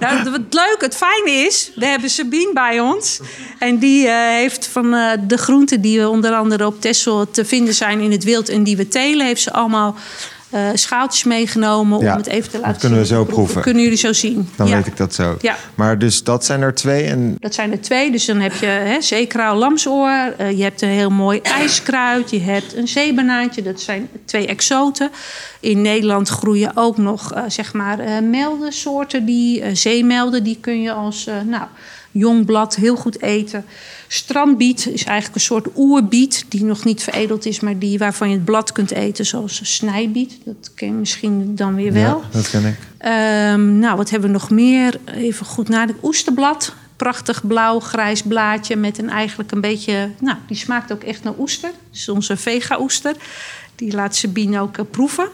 nou, 0.00 0.30
wat 0.30 0.40
leuk, 0.50 0.76
het 0.78 0.96
fijne 0.96 1.30
is, 1.30 1.72
we 1.74 1.86
hebben 1.86 2.10
Sabine 2.10 2.50
bij 2.52 2.80
ons. 2.80 3.20
En 3.58 3.78
die 3.78 4.06
uh, 4.06 4.12
heeft 4.14 4.66
van 4.66 4.90
de 5.26 5.36
groenten 5.36 5.80
die 5.80 6.00
we 6.00 6.08
onder 6.08 6.34
andere 6.34 6.66
op 6.66 6.80
Texel 6.80 7.30
te 7.30 7.44
vinden 7.44 7.74
zijn 7.74 8.00
in 8.00 8.10
het 8.10 8.24
wild... 8.24 8.48
en 8.48 8.62
die 8.62 8.76
we 8.76 8.88
telen, 8.88 9.26
heeft 9.26 9.42
ze 9.42 9.52
allemaal 9.52 9.96
uh, 10.54 10.68
schaaltjes 10.74 11.24
meegenomen 11.24 12.00
ja, 12.00 12.12
om 12.12 12.16
het 12.16 12.26
even 12.26 12.50
te 12.50 12.56
laten 12.56 12.72
dat 12.72 12.80
kunnen 12.80 12.98
we 12.98 13.06
zo 13.06 13.24
proeven. 13.24 13.62
Kunnen 13.62 13.82
jullie 13.82 13.98
zo 13.98 14.12
zien. 14.12 14.48
Dan 14.56 14.66
ja. 14.66 14.76
weet 14.76 14.86
ik 14.86 14.96
dat 14.96 15.14
zo. 15.14 15.36
Ja. 15.40 15.56
Maar 15.74 15.98
dus 15.98 16.22
dat 16.22 16.44
zijn 16.44 16.60
er 16.62 16.74
twee. 16.74 17.04
En... 17.04 17.36
Dat 17.38 17.54
zijn 17.54 17.72
er 17.72 17.80
twee. 17.80 18.10
Dus 18.10 18.24
dan 18.24 18.40
heb 18.40 18.54
je 18.54 18.66
hè, 18.66 19.00
zeekraal, 19.00 19.56
lamsoor. 19.56 20.34
Uh, 20.40 20.50
je 20.50 20.62
hebt 20.62 20.82
een 20.82 20.88
heel 20.88 21.10
mooi 21.10 21.40
ijskruid. 21.40 22.30
Je 22.30 22.40
hebt 22.40 22.76
een 22.76 22.88
zeebanaantje. 22.88 23.62
Dat 23.62 23.80
zijn 23.80 24.08
twee 24.24 24.46
exoten. 24.46 25.10
In 25.60 25.82
Nederland 25.82 26.28
groeien 26.28 26.76
ook 26.76 26.96
nog 26.96 27.34
uh, 27.34 27.42
zeg 27.48 27.72
maar 27.72 28.22
meldensoorten. 28.22 29.24
Die, 29.24 29.74
zeemelden, 29.76 30.44
die 30.44 30.58
kun 30.60 30.82
je 30.82 30.92
als 30.92 31.28
nou, 31.46 31.64
jong 32.14 32.44
blad 32.44 32.74
heel 32.74 32.96
goed 32.96 33.22
eten. 33.22 33.64
Strandbiet 34.08 34.86
is 34.86 35.04
eigenlijk 35.04 35.34
een 35.34 35.40
soort 35.40 35.66
oerbiet 35.76 36.44
die 36.48 36.64
nog 36.64 36.84
niet 36.84 37.02
veredeld 37.02 37.46
is, 37.46 37.60
maar 37.60 37.78
die 37.78 37.98
waarvan 37.98 38.28
je 38.28 38.34
het 38.34 38.44
blad 38.44 38.72
kunt 38.72 38.90
eten, 38.90 39.26
zoals 39.26 39.60
snijbiet. 39.62 40.38
Dat 40.44 40.70
ken 40.74 40.88
je 40.88 40.94
misschien 40.94 41.54
dan 41.54 41.74
weer 41.74 41.92
wel. 41.92 42.22
Ja, 42.22 42.28
dat 42.30 42.50
ken 42.50 42.64
ik. 42.64 42.76
Um, 43.54 43.78
nou, 43.78 43.96
wat 43.96 44.10
hebben 44.10 44.28
we 44.28 44.38
nog 44.38 44.50
meer? 44.50 45.00
Even 45.04 45.46
goed 45.46 45.68
nadenken. 45.68 46.04
Oesterblad. 46.04 46.74
Prachtig 46.96 47.46
blauw-grijs 47.46 48.22
blaadje 48.22 48.76
met 48.76 48.98
een 48.98 49.10
eigenlijk 49.10 49.52
een 49.52 49.60
beetje... 49.60 50.10
Nou, 50.20 50.36
die 50.46 50.56
smaakt 50.56 50.92
ook 50.92 51.02
echt 51.02 51.22
naar 51.22 51.38
oester. 51.38 51.70
Dat 51.70 51.98
is 52.00 52.08
onze 52.08 52.36
vega-oester. 52.36 53.14
Die 53.74 53.94
laat 53.94 54.16
Sabine 54.16 54.60
ook 54.60 54.78
uh, 54.78 54.84
proeven. 54.90 55.28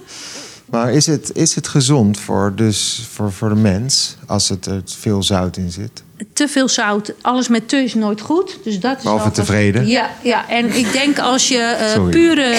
Maar 0.71 0.93
is 0.93 1.07
het, 1.07 1.31
is 1.35 1.55
het 1.55 1.69
gezond 1.69 2.19
voor, 2.19 2.53
dus 2.55 3.07
voor, 3.13 3.33
voor 3.33 3.49
de 3.49 3.55
mens 3.55 4.17
als 4.27 4.49
het 4.49 4.67
er 4.67 4.83
veel 4.85 5.23
zout 5.23 5.57
in 5.57 5.71
zit? 5.71 6.03
te 6.33 6.49
veel 6.49 6.69
zout, 6.69 7.13
alles 7.21 7.49
met 7.49 7.69
te 7.69 7.77
is 7.77 7.95
nooit 7.95 8.21
goed. 8.21 8.59
Dus 8.65 8.81
dat 8.81 8.97
is 8.97 9.03
Behalve 9.03 9.25
altijd- 9.25 9.47
tevreden. 9.47 9.87
Ja, 9.87 10.11
ja, 10.23 10.49
en 10.49 10.77
ik 10.77 10.93
denk 10.93 11.19
als 11.19 11.49
je 11.49 11.59
eh, 11.59 12.09
pure, 12.09 12.57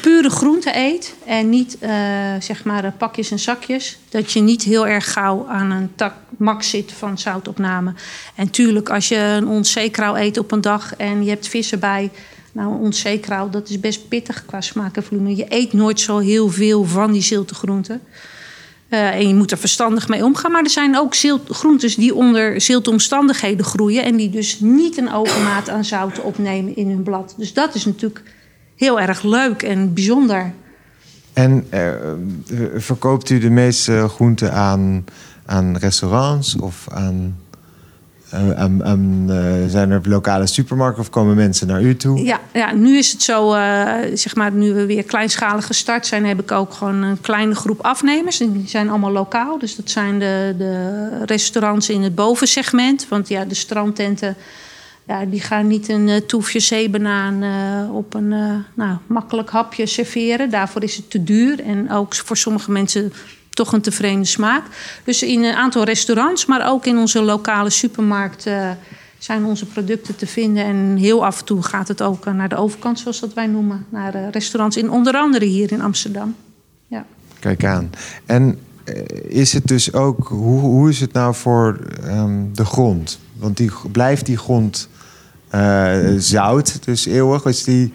pure 0.00 0.30
groenten 0.30 0.76
eet 0.78 1.14
en 1.26 1.48
niet 1.48 1.76
eh, 1.78 1.90
zeg 2.40 2.64
maar 2.64 2.84
eh, 2.84 2.90
pakjes 2.98 3.30
en 3.30 3.38
zakjes, 3.38 3.98
dat 4.08 4.32
je 4.32 4.40
niet 4.40 4.62
heel 4.62 4.86
erg 4.86 5.12
gauw 5.12 5.46
aan 5.48 5.70
een 5.70 5.90
tak 5.94 6.14
max 6.38 6.70
zit 6.70 6.92
van 6.98 7.18
zoutopname. 7.18 7.94
En 8.34 8.50
tuurlijk, 8.50 8.90
als 8.90 9.08
je 9.08 9.16
een 9.16 9.48
ons 9.48 9.72
zeekrauw 9.72 10.16
eet 10.16 10.38
op 10.38 10.52
een 10.52 10.60
dag 10.60 10.96
en 10.96 11.24
je 11.24 11.30
hebt 11.30 11.48
vis 11.48 11.72
erbij. 11.72 12.10
Nou, 12.52 12.92
zeekrauw, 12.92 13.50
dat 13.50 13.68
is 13.68 13.80
best 13.80 14.08
pittig 14.08 14.44
qua 14.46 14.60
smaak 14.60 14.96
en 14.96 15.02
volume. 15.02 15.36
Je 15.36 15.46
eet 15.48 15.72
nooit 15.72 16.00
zo 16.00 16.18
heel 16.18 16.48
veel 16.48 16.84
van 16.84 17.12
die 17.12 17.22
zilte 17.22 17.54
groenten. 17.54 18.00
Eh, 18.88 19.14
en 19.14 19.28
je 19.28 19.34
moet 19.34 19.50
er 19.50 19.58
verstandig 19.58 20.08
mee 20.08 20.24
omgaan. 20.24 20.52
Maar 20.52 20.62
er 20.62 20.70
zijn 20.70 20.98
ook 20.98 21.14
zilt, 21.14 21.96
die 21.96 22.14
onder 22.14 22.60
zilte 22.60 22.90
omstandigheden 22.90 23.64
groeien. 23.64 24.04
En 24.04 24.16
die 24.16 24.30
dus 24.30 24.60
niet 24.60 24.96
een 24.96 25.12
overmaat 25.12 25.68
aan 25.68 25.84
zout 25.84 26.20
opnemen 26.20 26.76
in 26.76 26.88
hun 26.88 27.02
blad. 27.02 27.34
Dus 27.36 27.52
dat 27.52 27.74
is 27.74 27.84
natuurlijk 27.84 28.22
heel 28.76 29.00
erg 29.00 29.22
leuk 29.22 29.62
en 29.62 29.94
bijzonder. 29.94 30.52
En 31.32 31.66
eh, 31.70 31.92
verkoopt 32.76 33.30
u 33.30 33.38
de 33.38 33.50
meeste 33.50 34.06
groenten 34.08 34.52
aan, 34.52 35.04
aan 35.46 35.76
restaurants 35.76 36.56
of 36.56 36.86
aan, 36.90 37.38
aan, 38.32 38.56
aan- 38.56 38.84
aan, 38.84 39.24
eh, 39.28 39.70
zijn 39.70 39.90
er 39.90 40.00
lokale 40.04 40.46
supermarkten 40.46 41.02
of 41.02 41.10
komen 41.10 41.36
mensen 41.36 41.66
naar 41.66 41.82
u 41.82 41.96
toe? 41.96 42.24
Ja, 42.24 42.40
ja 42.52 42.74
nu 42.74 42.96
is 42.96 43.12
het 43.12 43.22
zo, 43.22 43.52
eh, 43.52 43.94
zeg 44.14 44.34
maar, 44.34 44.52
nu 44.52 44.74
we 44.74 44.86
weer 44.86 45.02
kleinschalig 45.02 45.66
gestart 45.66 46.06
zijn, 46.06 46.26
heb 46.26 46.40
ik 46.40 46.52
ook 46.52 46.72
gewoon 46.72 47.02
een 47.02 47.20
kleine 47.20 47.54
groep 47.54 47.80
afnemers. 47.80 48.38
Die 48.38 48.62
zijn 48.66 48.88
allemaal 48.88 49.10
lokaal. 49.10 49.58
Dus 49.58 49.76
dat 49.76 49.90
zijn 49.90 50.18
de, 50.18 50.54
de 50.58 51.24
restaurants 51.24 51.88
in 51.88 52.02
het 52.02 52.14
bovensegment. 52.14 53.06
Want 53.08 53.28
ja, 53.28 53.44
de 53.44 53.54
strandtenten, 53.54 54.36
ja, 55.06 55.24
die 55.24 55.40
gaan 55.40 55.66
niet 55.66 55.88
een 55.88 56.08
eh, 56.08 56.20
toefje 56.20 56.60
zeebanaan 56.60 57.44
op 57.90 58.14
een 58.14 58.28
nou, 58.74 58.96
makkelijk 59.06 59.50
hapje 59.50 59.86
serveren. 59.86 60.50
Daarvoor 60.50 60.82
is 60.82 60.96
het 60.96 61.10
te 61.10 61.24
duur. 61.24 61.60
En 61.64 61.90
ook 61.90 62.14
voor 62.14 62.36
sommige 62.36 62.70
mensen 62.70 63.12
toch 63.54 63.72
een 63.72 63.80
tevreden 63.80 64.26
smaak. 64.26 64.62
Dus 65.04 65.22
in 65.22 65.44
een 65.44 65.54
aantal 65.54 65.84
restaurants, 65.84 66.46
maar 66.46 66.70
ook 66.70 66.86
in 66.86 66.98
onze 66.98 67.22
lokale 67.22 67.70
supermarkt 67.70 68.46
eh, 68.46 68.70
zijn 69.18 69.44
onze 69.44 69.66
producten 69.66 70.16
te 70.16 70.26
vinden. 70.26 70.64
En 70.64 70.96
heel 70.96 71.24
af 71.24 71.38
en 71.38 71.44
toe 71.44 71.62
gaat 71.62 71.88
het 71.88 72.02
ook 72.02 72.26
eh, 72.26 72.34
naar 72.34 72.48
de 72.48 72.56
overkant, 72.56 72.98
zoals 72.98 73.20
dat 73.20 73.34
wij 73.34 73.46
noemen. 73.46 73.86
Naar 73.88 74.14
eh, 74.14 74.30
restaurants, 74.30 74.76
in, 74.76 74.90
onder 74.90 75.14
andere 75.14 75.44
hier 75.44 75.72
in 75.72 75.82
Amsterdam. 75.82 76.34
Ja. 76.86 77.06
Kijk 77.38 77.64
aan. 77.64 77.90
En 78.26 78.58
is 79.28 79.52
het 79.52 79.66
dus 79.66 79.92
ook, 79.92 80.28
hoe, 80.28 80.60
hoe 80.60 80.88
is 80.88 81.00
het 81.00 81.12
nou 81.12 81.34
voor 81.34 81.78
ehm, 82.02 82.40
de 82.52 82.64
grond? 82.64 83.18
Want 83.36 83.56
die, 83.56 83.70
blijft 83.92 84.26
die 84.26 84.36
grond 84.36 84.88
zout, 86.18 86.84
dus 86.84 87.06
eeuwig? 87.06 87.42
Die, 87.64 87.92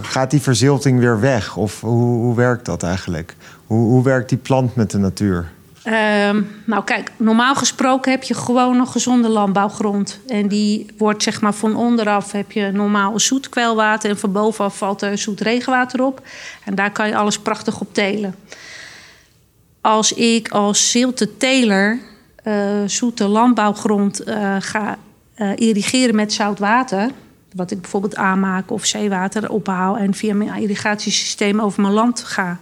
gaat 0.00 0.30
die 0.30 0.40
verzilting 0.40 0.98
weer 0.98 1.20
weg? 1.20 1.56
Of 1.56 1.80
hoe, 1.80 2.14
hoe 2.14 2.36
werkt 2.36 2.64
dat 2.64 2.82
eigenlijk? 2.82 3.36
Hoe, 3.70 3.90
hoe 3.90 4.02
werkt 4.02 4.28
die 4.28 4.38
plant 4.38 4.74
met 4.74 4.90
de 4.90 4.98
natuur? 4.98 5.50
Ehm, 5.82 6.42
nou 6.64 6.84
kijk, 6.84 7.12
normaal 7.16 7.54
gesproken 7.54 8.10
heb 8.10 8.22
je 8.22 8.34
gewoon 8.34 8.78
een 8.78 8.86
gezonde 8.86 9.28
landbouwgrond. 9.28 10.20
En 10.26 10.48
die 10.48 10.86
wordt 10.98 11.22
zeg 11.22 11.40
maar 11.40 11.54
van 11.54 11.76
onderaf 11.76 12.32
heb 12.32 12.52
je 12.52 12.70
normaal 12.70 13.20
zoet 13.20 13.48
kwelwater... 13.48 14.10
en 14.10 14.18
van 14.18 14.32
bovenaf 14.32 14.76
valt 14.76 15.02
er 15.02 15.18
zoet 15.18 15.40
regenwater 15.40 16.02
op. 16.02 16.22
En 16.64 16.74
daar 16.74 16.92
kan 16.92 17.08
je 17.08 17.16
alles 17.16 17.38
prachtig 17.38 17.80
op 17.80 17.94
telen. 17.94 18.34
Als 19.80 20.12
ik 20.12 20.48
als 20.48 20.90
zilte 20.90 21.36
teler 21.36 21.98
eh, 22.36 22.54
zoete 22.86 23.28
landbouwgrond 23.28 24.20
eh, 24.20 24.56
ga 24.58 24.98
eh, 25.34 25.50
irrigeren 25.56 26.14
met 26.14 26.32
zout 26.32 26.58
water... 26.58 27.10
wat 27.54 27.70
ik 27.70 27.80
bijvoorbeeld 27.80 28.16
aanmaak 28.16 28.70
of 28.70 28.84
zeewater 28.84 29.50
ophaal... 29.50 29.96
en 29.96 30.14
via 30.14 30.34
mijn 30.34 30.62
irrigatiesysteem 30.62 31.60
over 31.60 31.82
mijn 31.82 31.94
land 31.94 32.22
ga 32.22 32.58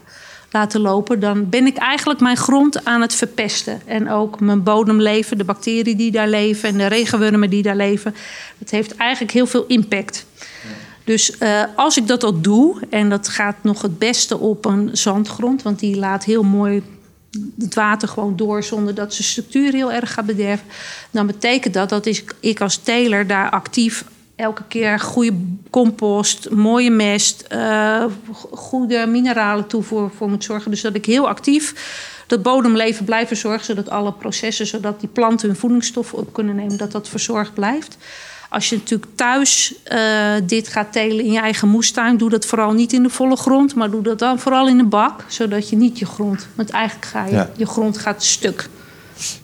laten 0.51 0.81
lopen, 0.81 1.21
dan 1.21 1.49
ben 1.49 1.67
ik 1.67 1.77
eigenlijk 1.77 2.21
mijn 2.21 2.37
grond 2.37 2.85
aan 2.85 3.01
het 3.01 3.15
verpesten. 3.15 3.81
En 3.87 4.11
ook 4.11 4.41
mijn 4.41 4.63
bodemleven, 4.63 5.39
de 5.39 5.45
bacteriën 5.45 5.97
die 5.97 6.11
daar 6.11 6.29
leven 6.29 6.69
en 6.69 6.79
de 6.79 6.87
regenwormen 6.87 7.51
die 7.51 7.63
daar 7.63 7.77
leven. 7.77 8.15
Dat 8.59 8.71
heeft 8.71 8.97
eigenlijk 8.97 9.33
heel 9.33 9.47
veel 9.47 9.65
impact. 9.67 10.27
Dus 11.05 11.39
eh, 11.39 11.63
als 11.77 11.97
ik 11.97 12.07
dat 12.07 12.25
al 12.25 12.41
doe, 12.41 12.81
en 12.91 13.09
dat 13.09 13.29
gaat 13.29 13.57
nog 13.63 13.83
het 13.83 13.99
beste 13.99 14.39
op 14.39 14.65
een 14.65 14.91
zandgrond, 14.93 15.63
want 15.63 15.79
die 15.79 15.97
laat 15.97 16.25
heel 16.25 16.43
mooi 16.43 16.83
het 17.59 17.75
water 17.75 18.09
gewoon 18.09 18.37
door 18.37 18.63
zonder 18.63 18.95
dat 18.95 19.15
zijn 19.15 19.29
structuur 19.29 19.73
heel 19.73 19.93
erg 19.93 20.13
gaat 20.13 20.27
bederven. 20.27 20.67
Dan 21.11 21.27
betekent 21.27 21.75
dat 21.75 21.89
dat 21.89 22.07
ik 22.41 22.61
als 22.61 22.77
teler 22.77 23.27
daar 23.27 23.51
actief 23.51 24.05
elke 24.39 24.63
keer 24.69 25.01
goede 25.01 25.33
compost, 25.71 26.51
mooie 26.51 26.91
mest, 26.91 27.41
eh, 27.49 28.05
goede 28.51 29.07
mineralen 29.07 29.67
toevoer 29.67 30.11
voor 30.17 30.29
moet 30.29 30.45
zorgen. 30.45 30.71
Dus 30.71 30.81
dat 30.81 30.95
ik 30.95 31.05
heel 31.07 31.29
actief 31.29 31.75
dat 32.27 32.43
bodemleven 32.43 33.05
blijven 33.05 33.37
zorgen, 33.37 33.65
zodat 33.65 33.91
alle 33.91 34.13
processen, 34.13 34.67
zodat 34.67 35.01
die 35.01 35.09
planten 35.09 35.49
hun 35.49 35.57
voedingsstoffen 35.57 36.19
op 36.19 36.33
kunnen 36.33 36.55
nemen, 36.57 36.77
dat 36.77 36.93
dat 36.93 37.09
verzorgd 37.09 37.55
blijft. 37.55 37.97
Als 38.51 38.69
je 38.69 38.77
natuurlijk 38.77 39.11
thuis 39.15 39.75
eh, 39.85 40.35
dit 40.45 40.69
gaat 40.69 40.93
telen 40.93 41.25
in 41.25 41.33
je 41.33 41.41
eigen 41.41 41.69
moestuin, 41.69 42.17
doe 42.17 42.31
dat 42.31 42.47
vooral 42.47 42.73
niet 42.73 42.93
in 42.93 43.03
de 43.03 43.09
volle 43.11 43.37
grond, 43.37 43.75
maar 43.75 43.91
doe 43.91 44.03
dat 44.03 44.19
dan 44.19 44.39
vooral 44.39 44.69
in 44.69 44.77
de 44.77 44.85
bak, 44.85 45.25
zodat 45.29 45.69
je 45.69 45.77
niet 45.77 45.99
je 45.99 46.07
grond, 46.07 46.47
want 46.55 46.71
eigenlijk 46.71 47.07
ga 47.07 47.25
je, 47.27 47.33
Ja. 47.33 47.51
je 47.57 47.67
grond 47.67 47.99
gaat 47.99 48.25
stuk. 48.25 48.69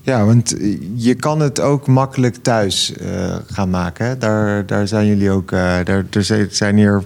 Ja, 0.03 0.25
want 0.25 0.55
je 0.95 1.15
kan 1.15 1.41
het 1.41 1.61
ook 1.61 1.87
makkelijk 1.87 2.37
thuis 2.43 2.93
eh, 2.97 3.37
gaan 3.47 3.71
maken. 3.71 4.19
Daar, 4.19 4.67
daar 4.67 4.89
zijn 4.89 5.07
jullie 5.07 5.31
ook. 5.31 5.53
eh, 5.53 5.59
daar, 5.85 6.05
er 6.11 6.49
zijn- 6.51 6.77
hier 6.77 7.03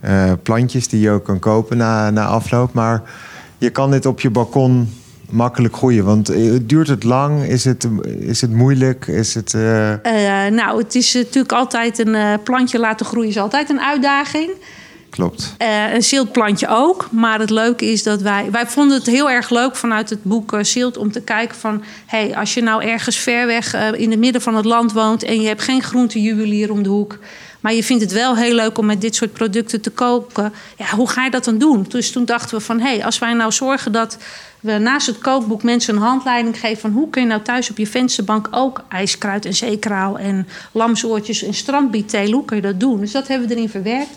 eh, 0.00 0.32
plantjes 0.42 0.88
die 0.88 1.00
je 1.00 1.10
ook 1.10 1.24
kan 1.24 1.38
kopen 1.38 1.76
na, 1.76 2.10
na 2.10 2.26
afloop. 2.26 2.72
Maar 2.72 3.02
je 3.58 3.70
kan 3.70 3.90
dit 3.90 4.06
op 4.06 4.20
je 4.20 4.30
balkon 4.30 4.88
makkelijk 5.30 5.76
groeien. 5.76 6.04
Want 6.04 6.32
duurt 6.68 6.88
het 6.88 7.04
lang? 7.04 7.42
Is 7.42 7.64
het, 7.64 7.88
is 8.18 8.40
het 8.40 8.52
moeilijk? 8.52 9.06
Is 9.06 9.34
het. 9.34 9.52
nou, 10.50 10.78
het 10.82 10.94
is 10.94 11.14
natuurlijk 11.14 11.52
altijd 11.52 11.98
een 11.98 12.16
plantje 12.42 12.78
laten 12.78 13.06
groeien, 13.06 13.28
is 13.28 13.38
altijd 13.38 13.70
een 13.70 13.80
uitdaging. 13.80 14.50
Klopt. 15.12 15.54
Eh, 15.58 15.94
een 15.94 16.02
ziltplantje 16.02 16.68
ook. 16.68 17.08
Maar 17.10 17.38
het 17.38 17.50
leuke 17.50 17.84
is 17.92 18.02
dat 18.02 18.20
wij... 18.20 18.50
Wij 18.50 18.66
vonden 18.66 18.96
het 18.96 19.06
heel 19.06 19.30
erg 19.30 19.50
leuk 19.50 19.76
vanuit 19.76 20.10
het 20.10 20.22
boek 20.24 20.52
eh, 20.52 20.62
Zilt... 20.62 20.96
om 20.96 21.12
te 21.12 21.20
kijken 21.20 21.56
van... 21.56 21.84
hey, 22.06 22.36
als 22.36 22.54
je 22.54 22.62
nou 22.62 22.84
ergens 22.84 23.16
ver 23.16 23.46
weg 23.46 23.74
eh, 23.74 23.92
in 23.92 24.10
het 24.10 24.18
midden 24.18 24.42
van 24.42 24.56
het 24.56 24.64
land 24.64 24.92
woont... 24.92 25.22
en 25.22 25.40
je 25.40 25.46
hebt 25.46 25.62
geen 25.62 25.82
groentejuwelier 25.82 26.70
om 26.70 26.82
de 26.82 26.88
hoek... 26.88 27.18
maar 27.60 27.74
je 27.74 27.84
vindt 27.84 28.02
het 28.02 28.12
wel 28.12 28.36
heel 28.36 28.54
leuk 28.54 28.78
om 28.78 28.86
met 28.86 29.00
dit 29.00 29.14
soort 29.14 29.32
producten 29.32 29.80
te 29.80 29.90
koken... 29.90 30.52
ja, 30.76 30.86
hoe 30.86 31.08
ga 31.08 31.24
je 31.24 31.30
dat 31.30 31.44
dan 31.44 31.58
doen? 31.58 31.84
Dus 31.88 32.12
toen 32.12 32.24
dachten 32.24 32.58
we 32.58 32.64
van... 32.64 32.80
hey, 32.80 33.04
als 33.04 33.18
wij 33.18 33.32
nou 33.32 33.52
zorgen 33.52 33.92
dat 33.92 34.18
we 34.60 34.78
naast 34.78 35.06
het 35.06 35.18
kookboek 35.18 35.62
mensen 35.62 35.96
een 35.96 36.02
handleiding 36.02 36.60
geven... 36.60 36.80
van 36.80 36.90
hoe 36.92 37.10
kun 37.10 37.22
je 37.22 37.28
nou 37.28 37.42
thuis 37.42 37.70
op 37.70 37.78
je 37.78 37.86
vensterbank 37.86 38.48
ook 38.50 38.84
ijskruid 38.88 39.44
en 39.44 39.54
zeekraal... 39.54 40.18
en 40.18 40.48
lamsoortjes 40.72 41.42
en 41.42 41.54
strandbiet 41.54 42.16
hoe 42.30 42.44
kun 42.44 42.56
je 42.56 42.62
dat 42.62 42.80
doen? 42.80 43.00
Dus 43.00 43.12
dat 43.12 43.28
hebben 43.28 43.48
we 43.48 43.54
erin 43.54 43.68
verwerkt... 43.68 44.16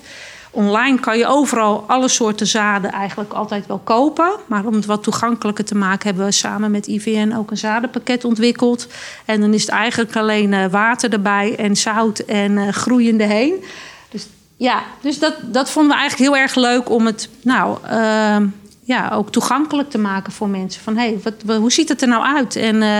Online 0.55 0.99
kan 0.99 1.17
je 1.17 1.27
overal 1.27 1.83
alle 1.87 2.07
soorten 2.07 2.47
zaden 2.47 2.91
eigenlijk 2.91 3.33
altijd 3.33 3.67
wel 3.67 3.81
kopen. 3.83 4.31
Maar 4.45 4.65
om 4.65 4.73
het 4.73 4.85
wat 4.85 5.03
toegankelijker 5.03 5.65
te 5.65 5.75
maken, 5.75 6.07
hebben 6.07 6.25
we 6.25 6.31
samen 6.31 6.71
met 6.71 6.87
IVN 6.87 7.33
ook 7.37 7.51
een 7.51 7.57
zadenpakket 7.57 8.23
ontwikkeld. 8.25 8.87
En 9.25 9.41
dan 9.41 9.53
is 9.53 9.61
het 9.61 9.69
eigenlijk 9.69 10.15
alleen 10.15 10.53
eh, 10.53 10.65
water 10.65 11.13
erbij 11.13 11.55
en 11.55 11.75
zout 11.75 12.19
en 12.19 12.57
eh, 12.57 12.67
groeiende 12.67 13.23
heen. 13.23 13.63
Dus 14.09 14.27
ja, 14.57 14.83
dus 15.01 15.19
dat, 15.19 15.33
dat 15.41 15.69
vonden 15.69 15.91
we 15.91 15.99
eigenlijk 15.99 16.31
heel 16.31 16.41
erg 16.41 16.55
leuk 16.55 16.89
om 16.89 17.05
het 17.05 17.29
nou, 17.41 17.77
ehm, 17.83 18.47
ja, 18.83 19.09
ook 19.13 19.31
toegankelijk 19.31 19.89
te 19.89 19.97
maken 19.97 20.33
voor 20.33 20.49
mensen. 20.49 20.81
Van 20.81 20.97
hé, 20.97 21.07
hey, 21.07 21.19
wat, 21.45 21.57
hoe 21.57 21.71
ziet 21.71 21.89
het 21.89 22.01
er 22.01 22.07
nou 22.07 22.23
uit? 22.35 22.55
En 22.55 22.81
eh, 22.81 22.99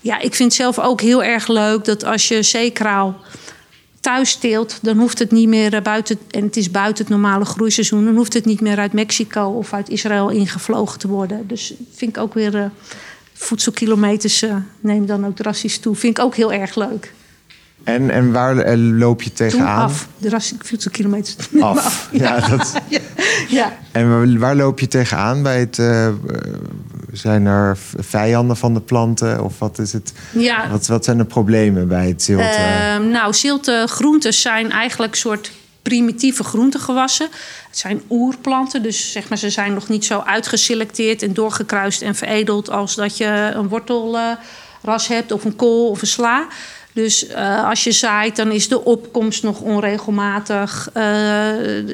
ja, 0.00 0.18
ik 0.18 0.34
vind 0.34 0.54
zelf 0.54 0.78
ook 0.78 1.00
heel 1.00 1.22
erg 1.22 1.48
leuk 1.48 1.84
dat 1.84 2.04
als 2.04 2.28
je 2.28 2.42
zeekraal 2.42 3.16
thuis 4.02 4.34
teelt, 4.36 4.78
dan 4.82 4.98
hoeft 4.98 5.18
het 5.18 5.30
niet 5.30 5.48
meer 5.48 5.74
eh, 5.74 5.82
buiten, 5.82 6.18
en 6.30 6.44
het 6.44 6.56
is 6.56 6.70
buiten 6.70 7.04
het 7.04 7.12
normale 7.12 7.44
groeiseizoen, 7.44 8.04
dan 8.04 8.16
hoeft 8.16 8.34
het 8.34 8.44
niet 8.44 8.60
meer 8.60 8.78
uit 8.78 8.92
Mexico 8.92 9.44
of 9.44 9.72
uit 9.72 9.88
Israël 9.88 10.30
ingevlogen 10.30 10.98
te 10.98 11.08
worden. 11.08 11.46
Dus 11.46 11.74
vind 11.94 12.16
ik 12.16 12.22
ook 12.22 12.34
weer 12.34 12.56
eh, 12.56 12.64
voedselkilometers 13.32 14.42
uh, 14.42 14.56
neem 14.80 15.06
dan 15.06 15.26
ook 15.26 15.36
drastisch 15.36 15.78
toe. 15.78 15.94
Vind 15.94 16.18
ik 16.18 16.24
ook 16.24 16.34
heel 16.34 16.52
erg 16.52 16.74
leuk. 16.74 17.12
En, 17.84 18.10
en 18.10 18.32
waar 18.32 18.76
loop 18.76 19.22
je 19.22 19.32
Toen 19.32 19.48
tegenaan? 19.48 19.82
af, 19.84 20.08
de 20.18 20.28
drastisch 20.28 20.58
voedselkilometers. 20.60 21.36
Af. 21.60 22.08
Ja, 22.12 22.48
dat, 22.48 22.72
ja. 22.88 23.00
ja. 23.48 23.78
en 23.92 24.10
waar, 24.10 24.38
waar 24.38 24.56
loop 24.56 24.80
je 24.80 24.88
tegenaan 24.88 25.42
bij 25.42 25.58
het. 25.58 25.78
Zijn 27.12 27.46
er 27.46 27.78
vijanden 27.96 28.56
van 28.56 28.74
de 28.74 28.80
planten? 28.80 29.44
Of 29.44 29.58
wat 29.58 29.78
is 29.78 29.92
het? 29.92 30.12
ja. 30.32 30.70
Wat, 30.70 30.86
wat 30.86 31.04
zijn 31.04 31.18
de 31.18 31.24
problemen 31.24 31.88
bij 31.88 32.08
het 32.08 32.22
zilt? 32.22 32.40
eh? 32.40 32.94
Ehm, 32.94 33.10
nou, 33.10 33.34
zilte 33.34 33.84
groentes 33.88 34.40
zijn 34.40 34.70
eigenlijk 34.70 35.14
soort 35.14 35.52
primitieve 35.82 36.44
groentegewassen. 36.44 37.28
Het 37.68 37.78
zijn 37.78 38.02
oerplanten, 38.10 38.82
dus 38.82 39.12
zeg 39.12 39.28
maar, 39.28 39.38
ze 39.38 39.50
zijn 39.50 39.74
nog 39.74 39.88
niet 39.88 40.04
zo 40.04 40.20
uitgeselecteerd 40.20 41.22
en 41.22 41.34
doorgekruist 41.34 42.02
en 42.02 42.14
veredeld 42.14 42.70
als 42.70 42.94
dat 42.94 43.16
je 43.16 43.50
een 43.54 43.68
wortelras 43.68 45.08
hebt 45.08 45.32
of 45.32 45.44
een 45.44 45.56
kool 45.56 45.88
of 45.90 46.00
een 46.00 46.06
sla. 46.06 46.46
Dus 46.92 47.28
uh, 47.28 47.68
als 47.68 47.84
je 47.84 47.92
zaait, 47.92 48.36
dan 48.36 48.50
is 48.50 48.68
de 48.68 48.84
opkomst 48.84 49.42
nog 49.42 49.60
onregelmatig. 49.60 50.88
Uh, 50.88 51.02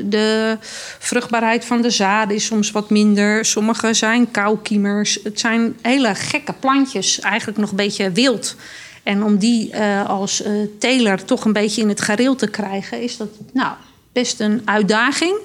de 0.04 0.56
vruchtbaarheid 0.98 1.64
van 1.64 1.82
de 1.82 1.90
zaden 1.90 2.36
is 2.36 2.44
soms 2.44 2.70
wat 2.70 2.90
minder. 2.90 3.44
Sommige 3.44 3.94
zijn 3.94 4.30
koukiemers. 4.30 5.18
Het 5.24 5.40
zijn 5.40 5.76
hele 5.82 6.14
gekke 6.14 6.52
plantjes, 6.60 7.20
eigenlijk 7.20 7.58
nog 7.58 7.70
een 7.70 7.76
beetje 7.76 8.10
wild. 8.10 8.56
En 9.02 9.24
om 9.24 9.36
die 9.36 9.72
uh, 9.72 10.08
als 10.08 10.42
teler 10.78 11.24
toch 11.24 11.44
een 11.44 11.52
beetje 11.52 11.80
in 11.80 11.88
het 11.88 12.00
gareel 12.00 12.34
te 12.34 12.48
krijgen, 12.48 13.02
is 13.02 13.16
dat 13.16 13.28
nou, 13.52 13.72
best 14.12 14.40
een 14.40 14.62
uitdaging. 14.64 15.36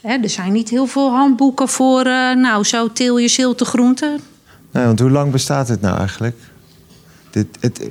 Hè, 0.00 0.16
er 0.16 0.30
zijn 0.30 0.52
niet 0.52 0.68
heel 0.68 0.86
veel 0.86 1.10
handboeken 1.10 1.68
voor, 1.68 2.04
nou, 2.34 2.64
zo 2.64 2.92
teel 2.92 3.18
je 3.18 3.28
zilte 3.28 3.64
groenten. 3.64 4.20
Nee, 4.70 4.84
want 4.84 5.00
hoe 5.00 5.10
lang 5.10 5.32
bestaat 5.32 5.68
het 5.68 5.80
nou 5.80 5.98
eigenlijk? 5.98 6.36
Dit, 7.36 7.46
het, 7.60 7.88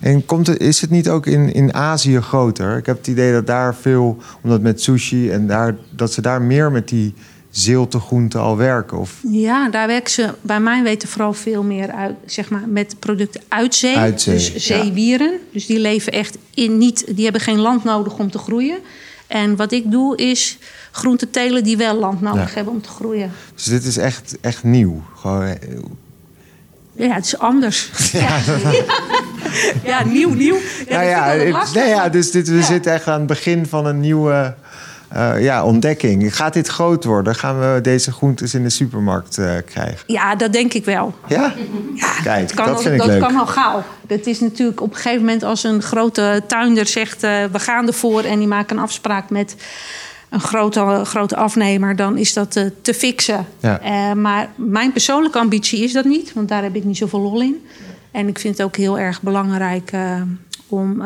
en 0.00 0.26
komt 0.26 0.46
het, 0.46 0.60
is 0.60 0.80
het 0.80 0.90
niet 0.90 1.08
ook 1.08 1.26
in, 1.26 1.52
in 1.52 1.74
Azië 1.74 2.20
groter? 2.20 2.76
Ik 2.76 2.86
heb 2.86 2.96
het 2.96 3.06
idee 3.06 3.32
dat 3.32 3.46
daar 3.46 3.74
veel, 3.74 4.18
omdat 4.42 4.60
met 4.60 4.82
sushi 4.82 5.30
en 5.30 5.46
daar, 5.46 5.76
dat 5.90 6.12
ze 6.12 6.20
daar 6.20 6.42
meer 6.42 6.72
met 6.72 6.88
die 6.88 7.14
ziltegroenten 7.50 8.40
al 8.40 8.56
werken? 8.56 8.98
Of? 8.98 9.20
Ja, 9.22 9.68
daar 9.68 9.86
werken 9.86 10.10
ze 10.10 10.34
bij 10.40 10.60
mij 10.60 10.82
weten 10.82 11.08
vooral 11.08 11.32
veel 11.32 11.62
meer 11.62 11.90
uit, 11.90 12.14
zeg 12.26 12.50
maar, 12.50 12.68
met 12.68 12.96
producten 12.98 13.40
uit 13.48 13.74
zee. 13.74 13.96
Uit 13.96 14.20
zee 14.20 14.34
dus 14.34 14.54
zeewieren. 14.54 15.32
Dus 15.52 15.66
die 15.66 15.78
leven 15.78 16.12
echt 16.12 16.38
in 16.54 16.78
niet, 16.78 17.04
die 17.14 17.24
hebben 17.24 17.42
geen 17.42 17.58
land 17.58 17.84
nodig 17.84 18.18
om 18.18 18.30
te 18.30 18.38
groeien. 18.38 18.78
En 19.26 19.56
wat 19.56 19.72
ik 19.72 19.90
doe 19.90 20.16
is 20.16 20.58
groenten 20.90 21.30
telen 21.30 21.64
die 21.64 21.76
wel 21.76 21.94
land 21.94 22.20
nodig 22.20 22.48
ja. 22.48 22.54
hebben 22.54 22.72
om 22.72 22.82
te 22.82 22.88
groeien. 22.88 23.30
Dus 23.54 23.64
dit 23.64 23.84
is 23.84 23.96
echt, 23.96 24.36
echt 24.40 24.64
nieuw. 24.64 25.02
Gewoon 25.16 25.42
eh, 25.42 25.78
ja, 27.06 27.14
het 27.14 27.24
is 27.24 27.38
anders. 27.38 27.90
Ja, 28.12 28.38
ja. 29.90 30.04
nieuw, 30.04 30.34
nieuw. 30.34 30.56
Ja, 30.88 31.00
ja, 31.00 31.34
nee, 31.74 31.88
ja 31.88 32.08
dus 32.08 32.30
dit, 32.30 32.48
we 32.48 32.62
zitten 32.62 32.92
echt 32.92 33.06
aan 33.06 33.18
het 33.18 33.26
begin 33.26 33.66
van 33.66 33.86
een 33.86 34.00
nieuwe 34.00 34.54
uh, 35.16 35.42
ja, 35.42 35.64
ontdekking. 35.64 36.36
Gaat 36.36 36.52
dit 36.52 36.68
groot 36.68 37.04
worden? 37.04 37.34
Gaan 37.34 37.60
we 37.60 37.80
deze 37.80 38.12
groentes 38.12 38.54
in 38.54 38.62
de 38.62 38.70
supermarkt 38.70 39.38
uh, 39.38 39.52
krijgen? 39.64 40.04
Ja, 40.06 40.34
dat 40.34 40.52
denk 40.52 40.72
ik 40.72 40.84
wel. 40.84 41.14
Ja? 41.26 41.54
ja 41.94 42.12
Kijk, 42.22 42.48
dat, 42.48 42.54
kan 42.54 42.66
dat 42.66 42.74
al, 42.74 42.80
vind 42.80 42.94
ik 42.94 43.00
dat 43.00 43.08
leuk. 43.08 43.20
kan 43.20 43.36
al 43.36 43.46
gauw. 43.46 43.82
Het 44.06 44.26
is 44.26 44.40
natuurlijk 44.40 44.80
op 44.80 44.90
een 44.90 44.96
gegeven 44.96 45.24
moment 45.24 45.42
als 45.42 45.64
een 45.64 45.82
grote 45.82 46.42
tuinder 46.46 46.86
zegt... 46.86 47.24
Uh, 47.24 47.44
we 47.52 47.58
gaan 47.58 47.86
ervoor 47.86 48.22
en 48.22 48.38
die 48.38 48.48
maken 48.48 48.76
een 48.76 48.82
afspraak 48.82 49.30
met 49.30 49.56
een 50.30 50.40
grote, 50.40 51.00
grote 51.04 51.36
afnemer, 51.36 51.96
dan 51.96 52.16
is 52.16 52.32
dat 52.32 52.56
uh, 52.56 52.64
te 52.82 52.94
fixen. 52.94 53.46
Ja. 53.60 53.80
Uh, 53.82 54.12
maar 54.12 54.50
mijn 54.56 54.92
persoonlijke 54.92 55.38
ambitie 55.38 55.82
is 55.82 55.92
dat 55.92 56.04
niet, 56.04 56.32
want 56.32 56.48
daar 56.48 56.62
heb 56.62 56.74
ik 56.74 56.84
niet 56.84 56.96
zoveel 56.96 57.20
lol 57.20 57.40
in. 57.40 57.66
En 58.10 58.28
ik 58.28 58.38
vind 58.38 58.58
het 58.58 58.66
ook 58.66 58.76
heel 58.76 58.98
erg 58.98 59.22
belangrijk 59.22 59.92
uh, 59.92 60.22
om 60.66 60.96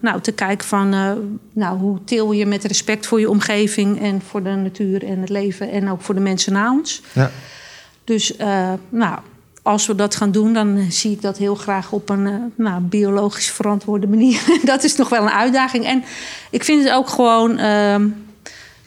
nou, 0.00 0.20
te 0.20 0.32
kijken 0.32 0.66
van 0.66 0.88
nou, 1.52 1.78
hoe 1.78 1.98
til 2.04 2.32
je 2.32 2.46
met 2.46 2.64
respect 2.64 3.06
voor 3.06 3.20
je 3.20 3.30
omgeving 3.30 4.00
en 4.00 4.22
voor 4.28 4.42
de 4.42 4.50
natuur 4.50 5.04
en 5.04 5.20
het 5.20 5.28
leven 5.28 5.70
en 5.70 5.90
ook 5.90 6.00
voor 6.00 6.14
de 6.14 6.20
mensen 6.20 6.52
na 6.52 6.72
ons. 6.72 7.02
Ja. 7.12 7.30
Dus 8.04 8.36
nou, 8.88 9.18
als 9.62 9.86
we 9.86 9.94
dat 9.94 10.16
gaan 10.16 10.30
doen, 10.30 10.52
dan 10.52 10.86
zie 10.90 11.10
ik 11.10 11.22
dat 11.22 11.38
heel 11.38 11.54
graag 11.54 11.92
op 11.92 12.08
een 12.08 12.52
nou, 12.54 12.80
biologisch 12.80 13.50
verantwoorde 13.50 14.06
manier. 14.16 14.60
dat 14.64 14.84
is 14.84 14.96
nog 14.96 15.08
wel 15.08 15.22
een 15.22 15.30
uitdaging. 15.30 15.84
En 15.84 16.04
ik 16.50 16.64
vind 16.64 16.84
het 16.84 16.92
ook 16.92 17.08
gewoon. 17.08 17.58
Ehm, 17.58 18.06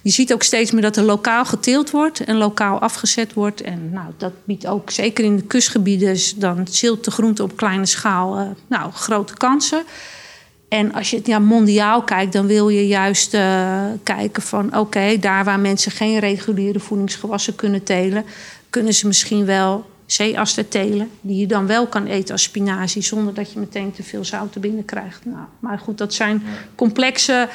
je 0.01 0.11
ziet 0.11 0.33
ook 0.33 0.43
steeds 0.43 0.71
meer 0.71 0.81
dat 0.81 0.97
er 0.97 1.03
lokaal 1.03 1.45
geteeld 1.45 1.91
wordt 1.91 2.19
en 2.19 2.37
lokaal 2.37 2.79
afgezet 2.79 3.33
wordt. 3.33 3.61
En 3.61 3.89
nou, 3.91 4.07
dat 4.17 4.33
biedt 4.43 4.67
ook 4.67 4.89
zeker 4.89 5.25
in 5.25 5.35
de 5.35 5.43
kustgebieden, 5.43 6.17
dan 6.35 6.67
zilt 6.69 7.03
de 7.05 7.11
groente 7.11 7.43
op 7.43 7.57
kleine 7.57 7.85
schaal 7.85 8.39
uh, 8.39 8.47
nou, 8.67 8.91
grote 8.91 9.33
kansen. 9.33 9.83
En 10.67 10.93
als 10.93 11.09
je 11.09 11.17
het 11.17 11.27
ja, 11.27 11.39
mondiaal 11.39 12.01
kijkt, 12.03 12.33
dan 12.33 12.45
wil 12.45 12.69
je 12.69 12.87
juist 12.87 13.33
uh, 13.33 13.83
kijken 14.03 14.41
van 14.41 14.65
oké, 14.65 14.77
okay, 14.77 15.19
daar 15.19 15.43
waar 15.43 15.59
mensen 15.59 15.91
geen 15.91 16.19
reguliere 16.19 16.79
voedingsgewassen 16.79 17.55
kunnen 17.55 17.83
telen, 17.83 18.25
kunnen 18.69 18.93
ze 18.93 19.07
misschien 19.07 19.45
wel 19.45 19.85
zeeaster 20.05 20.67
telen, 20.67 21.09
die 21.21 21.37
je 21.37 21.47
dan 21.47 21.67
wel 21.67 21.87
kan 21.87 22.05
eten 22.05 22.31
als 22.31 22.43
spinazie, 22.43 23.01
zonder 23.01 23.33
dat 23.33 23.51
je 23.51 23.59
meteen 23.59 23.91
te 23.91 24.03
veel 24.03 24.25
zout 24.25 24.55
er 24.55 24.61
binnen 24.61 24.85
krijgt. 24.85 25.25
Nou, 25.25 25.45
maar 25.59 25.79
goed, 25.79 25.97
dat 25.97 26.13
zijn 26.13 26.43
complexe 26.75 27.49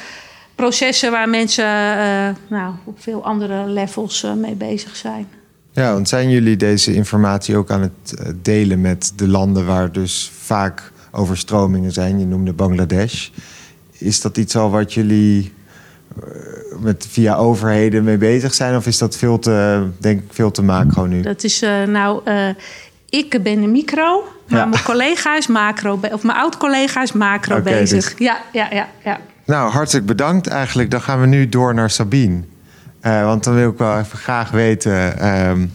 processen 0.56 1.10
waar 1.10 1.28
mensen 1.28 1.64
uh, 1.64 2.28
nou, 2.48 2.74
op 2.84 3.02
veel 3.02 3.24
andere 3.24 3.66
levels 3.66 4.24
uh, 4.24 4.32
mee 4.32 4.54
bezig 4.54 4.96
zijn. 4.96 5.28
Ja, 5.72 5.92
want 5.92 6.08
zijn 6.08 6.30
jullie 6.30 6.56
deze 6.56 6.94
informatie 6.94 7.56
ook 7.56 7.70
aan 7.70 7.80
het 7.80 8.20
uh, 8.20 8.28
delen 8.42 8.80
met 8.80 9.12
de 9.16 9.28
landen 9.28 9.66
waar 9.66 9.92
dus 9.92 10.30
vaak 10.40 10.92
overstromingen 11.12 11.92
zijn? 11.92 12.18
Je 12.18 12.26
noemde 12.26 12.52
Bangladesh. 12.52 13.28
Is 13.98 14.20
dat 14.20 14.36
iets 14.36 14.56
al 14.56 14.70
wat 14.70 14.94
jullie 14.94 15.52
met, 16.80 17.06
via 17.10 17.36
overheden 17.36 18.04
mee 18.04 18.16
bezig 18.16 18.54
zijn? 18.54 18.76
Of 18.76 18.86
is 18.86 18.98
dat 18.98 19.16
veel 19.16 19.38
te, 19.38 19.86
denk 19.98 20.20
ik, 20.20 20.26
veel 20.30 20.50
te 20.50 20.62
macro 20.62 21.06
nu? 21.06 21.20
Dat 21.20 21.44
is 21.44 21.60
nou, 21.86 22.22
ik 23.08 23.42
ben 23.42 23.62
een 23.62 23.70
micro, 23.70 24.24
maar 24.48 24.58
ja. 24.58 24.64
mijn 24.66 24.82
collega 24.82 25.36
is 25.36 25.46
macro, 25.46 26.00
of 26.12 26.22
mijn 26.22 26.38
oud-collega 26.38 27.02
is 27.02 27.12
macro 27.12 27.56
okay, 27.56 27.78
bezig. 27.78 28.04
Dus... 28.04 28.26
Ja, 28.26 28.40
ja, 28.52 28.68
ja, 28.70 28.88
ja. 29.04 29.20
Nou, 29.46 29.70
hartelijk 29.70 30.06
bedankt 30.06 30.46
eigenlijk. 30.46 30.90
Dan 30.90 31.00
gaan 31.00 31.20
we 31.20 31.26
nu 31.26 31.48
door 31.48 31.74
naar 31.74 31.90
Sabine. 31.90 32.42
Uh, 33.02 33.24
want 33.24 33.44
dan 33.44 33.54
wil 33.54 33.70
ik 33.70 33.78
wel 33.78 33.98
even 33.98 34.18
graag 34.18 34.50
weten 34.50 35.14
uh, 35.22 35.68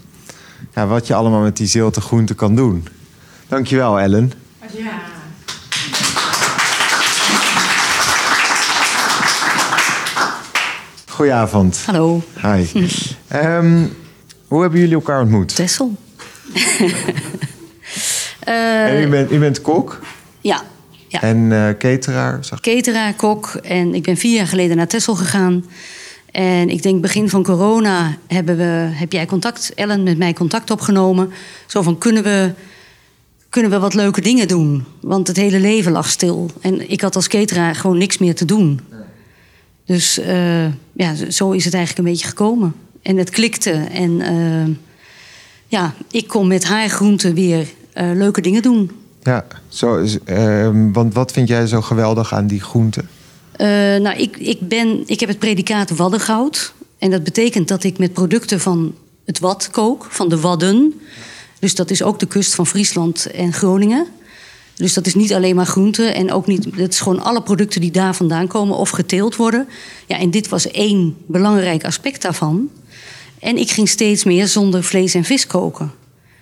ja, 0.73 0.88
wat 0.88 1.07
je 1.07 1.13
allemaal 1.13 1.41
met 1.41 1.57
die 1.57 1.67
zilte 1.67 2.01
groenten 2.01 2.36
kan 2.36 2.55
doen. 2.55 2.88
Dankjewel, 3.47 3.99
Ellen. 3.99 4.31
Ja. 4.73 4.91
Goedenavond. 11.10 11.84
Hallo. 11.86 12.23
Hi. 12.41 12.65
um, 13.34 13.95
hoe 14.47 14.62
hebben 14.62 14.79
jullie 14.79 14.95
elkaar 14.95 15.21
ontmoet? 15.21 15.55
Tessel. 15.55 15.95
Eh, 18.39 18.86
en 18.91 19.03
u 19.03 19.07
bent, 19.07 19.31
u 19.31 19.39
bent 19.39 19.62
kok? 19.62 19.99
Ja. 20.41 20.62
Ja. 21.12 21.21
En 21.21 21.38
uh, 21.38 21.69
cateraar? 21.78 22.45
Zag... 22.45 22.60
Cateraar, 22.60 23.13
kok. 23.13 23.47
En 23.63 23.95
ik 23.95 24.04
ben 24.04 24.17
vier 24.17 24.36
jaar 24.36 24.47
geleden 24.47 24.78
naar 24.78 24.88
Tessel 24.88 25.15
gegaan. 25.15 25.65
En 26.32 26.69
ik 26.69 26.84
denk 26.84 27.02
begin 27.02 27.30
van 27.30 27.43
corona 27.43 28.17
hebben 28.28 28.58
we, 28.58 28.89
heb 28.93 29.12
jij 29.12 29.26
contact, 29.26 29.74
Ellen, 29.76 30.04
met 30.04 30.17
mij 30.17 30.34
contact 30.34 30.71
opgenomen. 30.71 31.32
Zo 31.65 31.82
van, 31.82 31.97
kunnen 31.97 32.24
we, 32.24 32.54
kunnen 33.50 33.71
we 33.71 33.80
wat 33.80 33.93
leuke 33.93 34.21
dingen 34.21 34.47
doen? 34.47 34.86
Want 35.00 35.28
het 35.28 35.38
hele 35.38 35.60
leven 35.60 35.91
lag 35.91 36.10
stil. 36.10 36.52
En 36.62 36.91
ik 36.91 37.02
had 37.02 37.15
als 37.15 37.28
cateraar 37.28 37.76
gewoon 37.76 37.97
niks 37.97 38.17
meer 38.17 38.36
te 38.36 38.45
doen. 38.45 38.80
Dus 39.86 40.19
uh, 40.19 40.65
ja, 40.91 41.15
zo 41.30 41.52
is 41.52 41.65
het 41.65 41.74
eigenlijk 41.74 42.08
een 42.08 42.13
beetje 42.13 42.28
gekomen. 42.28 42.74
En 43.02 43.17
het 43.17 43.30
klikte. 43.30 43.71
En 43.91 44.12
uh, 44.12 44.76
ja, 45.67 45.93
ik 46.12 46.28
kon 46.28 46.47
met 46.47 46.63
haar 46.63 46.89
groenten 46.89 47.34
weer 47.34 47.60
uh, 47.60 48.12
leuke 48.13 48.41
dingen 48.41 48.62
doen. 48.62 48.91
Ja, 49.23 49.45
zo 49.67 49.97
is, 49.97 50.17
uh, 50.25 50.69
want 50.93 51.13
wat 51.13 51.31
vind 51.31 51.47
jij 51.47 51.67
zo 51.67 51.81
geweldig 51.81 52.34
aan 52.34 52.47
die 52.47 52.62
groenten? 52.62 53.10
Uh, 53.57 53.67
nou, 53.97 54.17
ik, 54.17 54.38
ik, 54.38 54.60
ben, 54.60 55.03
ik 55.05 55.19
heb 55.19 55.29
het 55.29 55.39
predicaat 55.39 55.89
waddengoud. 55.89 56.73
En 56.97 57.12
dat 57.12 57.23
betekent 57.23 57.67
dat 57.67 57.84
ik 57.84 57.97
met 57.97 58.13
producten 58.13 58.60
van 58.60 58.95
het 59.25 59.39
Wad 59.39 59.69
kook, 59.71 60.07
van 60.10 60.29
de 60.29 60.39
Wadden. 60.39 61.01
Dus 61.60 61.75
dat 61.75 61.91
is 61.91 62.03
ook 62.03 62.19
de 62.19 62.25
kust 62.25 62.55
van 62.55 62.67
Friesland 62.67 63.31
en 63.31 63.53
Groningen. 63.53 64.07
Dus 64.75 64.93
dat 64.93 65.07
is 65.07 65.15
niet 65.15 65.34
alleen 65.34 65.55
maar 65.55 65.65
groenten 65.65 66.15
en 66.15 66.31
ook 66.31 66.47
niet. 66.47 66.65
Het 66.75 66.93
is 66.93 66.99
gewoon 66.99 67.23
alle 67.23 67.41
producten 67.41 67.81
die 67.81 67.91
daar 67.91 68.15
vandaan 68.15 68.47
komen 68.47 68.77
of 68.77 68.89
geteeld 68.89 69.36
worden. 69.36 69.67
Ja, 70.07 70.17
en 70.17 70.31
dit 70.31 70.49
was 70.49 70.71
één 70.71 71.17
belangrijk 71.25 71.86
aspect 71.86 72.21
daarvan. 72.21 72.69
En 73.39 73.57
ik 73.57 73.71
ging 73.71 73.89
steeds 73.89 74.23
meer 74.23 74.47
zonder 74.47 74.84
vlees 74.84 75.13
en 75.13 75.23
vis 75.23 75.47
koken. 75.47 75.91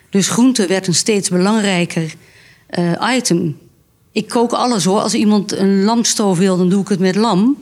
Dus 0.09 0.27
groente 0.27 0.67
werd 0.67 0.87
een 0.87 0.95
steeds 0.95 1.29
belangrijker 1.29 2.15
uh, 2.77 3.15
item. 3.15 3.57
Ik 4.11 4.27
kook 4.27 4.51
alles 4.51 4.85
hoor. 4.85 4.99
Als 4.99 5.13
iemand 5.13 5.51
een 5.51 5.83
lamstoof 5.83 6.37
wil, 6.37 6.57
dan 6.57 6.69
doe 6.69 6.81
ik 6.81 6.87
het 6.87 6.99
met 6.99 7.15
lam. 7.15 7.57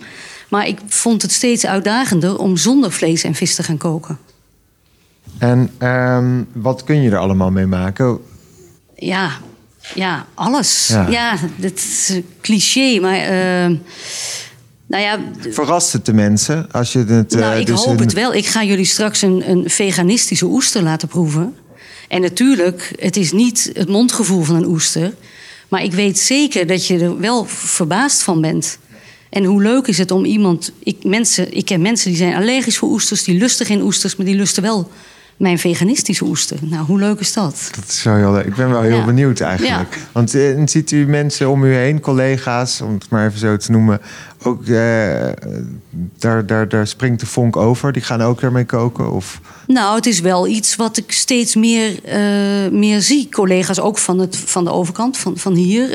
Maar 0.49 0.67
ik 0.67 0.79
vond 0.87 1.21
het 1.21 1.31
steeds 1.31 1.65
uitdagender 1.65 2.37
om 2.37 2.57
zonder 2.57 2.91
vlees 2.91 3.23
en 3.23 3.35
vis 3.35 3.55
te 3.55 3.63
gaan 3.63 3.77
koken. 3.77 4.17
En 5.37 5.71
um, 5.79 6.47
wat 6.53 6.83
kun 6.83 7.01
je 7.01 7.09
er 7.09 7.17
allemaal 7.17 7.51
mee 7.51 7.65
maken? 7.65 8.19
Ja, 8.95 9.31
ja 9.93 10.25
alles. 10.33 10.87
Ja, 10.87 11.07
ja 11.07 11.35
dat 11.55 11.75
is 11.75 12.09
een 12.09 12.25
cliché, 12.41 12.99
maar. 12.99 13.19
Uh, 13.19 13.77
nou 14.87 15.03
ja, 15.03 15.19
Verrast 15.49 15.93
het 15.93 16.05
de 16.05 16.13
mensen 16.13 16.71
als 16.71 16.93
je 16.93 16.99
het. 16.99 17.31
Nou, 17.31 17.53
uh, 17.53 17.59
ik 17.59 17.65
dus 17.65 17.83
hoop 17.83 17.93
een... 17.93 18.03
het 18.03 18.13
wel. 18.13 18.33
Ik 18.33 18.45
ga 18.45 18.63
jullie 18.63 18.85
straks 18.85 19.21
een, 19.21 19.49
een 19.49 19.69
veganistische 19.69 20.45
oester 20.45 20.83
laten 20.83 21.07
proeven. 21.07 21.55
En 22.07 22.21
natuurlijk, 22.21 22.91
het 22.99 23.17
is 23.17 23.31
niet 23.31 23.69
het 23.73 23.89
mondgevoel 23.89 24.43
van 24.43 24.55
een 24.55 24.65
oester. 24.65 25.13
Maar 25.67 25.83
ik 25.83 25.93
weet 25.93 26.19
zeker 26.19 26.67
dat 26.67 26.87
je 26.87 26.99
er 26.99 27.19
wel 27.19 27.45
verbaasd 27.45 28.23
van 28.23 28.41
bent. 28.41 28.77
En 29.29 29.43
hoe 29.43 29.61
leuk 29.61 29.87
is 29.87 29.97
het 29.97 30.11
om 30.11 30.25
iemand. 30.25 30.71
Ik, 30.83 31.03
mensen, 31.03 31.53
ik 31.53 31.65
ken 31.65 31.81
mensen 31.81 32.09
die 32.09 32.17
zijn 32.17 32.35
allergisch 32.35 32.77
voor 32.77 32.89
oesters, 32.89 33.23
die 33.23 33.37
lusten 33.37 33.65
geen 33.65 33.81
oesters, 33.81 34.15
maar 34.15 34.25
die 34.25 34.35
lusten 34.35 34.63
wel 34.63 34.91
mijn 35.37 35.59
veganistische 35.59 36.23
oester. 36.25 36.57
Nou, 36.61 36.85
hoe 36.85 36.99
leuk 36.99 37.19
is 37.19 37.33
dat? 37.33 37.69
Dat 37.75 37.87
is 37.87 38.03
wel 38.03 38.15
heel 38.15 38.31
leuk. 38.31 38.45
Ik 38.45 38.55
ben 38.55 38.69
wel 38.69 38.81
heel 38.81 38.97
Ja. 38.97 39.05
benieuwd 39.05 39.39
eigenlijk. 39.39 39.95
Ja. 39.95 40.01
Want 40.11 40.35
eh, 40.35 40.61
ziet 40.65 40.91
u 40.91 41.05
mensen 41.07 41.49
om 41.49 41.63
u 41.63 41.73
heen, 41.73 41.99
collega's, 41.99 42.81
om 42.81 42.93
het 42.93 43.09
maar 43.09 43.27
even 43.27 43.39
zo 43.39 43.57
te 43.57 43.71
noemen, 43.71 44.01
ook 44.43 44.65
eh, 44.67 45.27
daar, 46.19 46.45
daar, 46.45 46.69
daar 46.69 46.87
springt 46.87 47.19
de 47.19 47.25
vonk 47.25 47.55
over. 47.55 47.91
Die 47.93 48.01
gaan 48.01 48.21
ook 48.21 48.41
ermee 48.41 48.65
koken? 48.65 49.11
Of... 49.11 49.41
Nou, 49.67 49.95
het 49.95 50.05
is 50.05 50.19
wel 50.19 50.47
iets 50.47 50.75
wat 50.75 50.97
ik 50.97 51.11
steeds 51.11 51.55
meer, 51.55 52.03
eh, 52.03 52.71
meer 52.71 53.01
zie. 53.01 53.29
Collega's 53.31 53.79
ook 53.79 53.97
van, 53.97 54.19
het, 54.19 54.37
van 54.37 54.63
de 54.63 54.71
overkant, 54.71 55.17
van, 55.17 55.37
van 55.37 55.53
hier. 55.53 55.91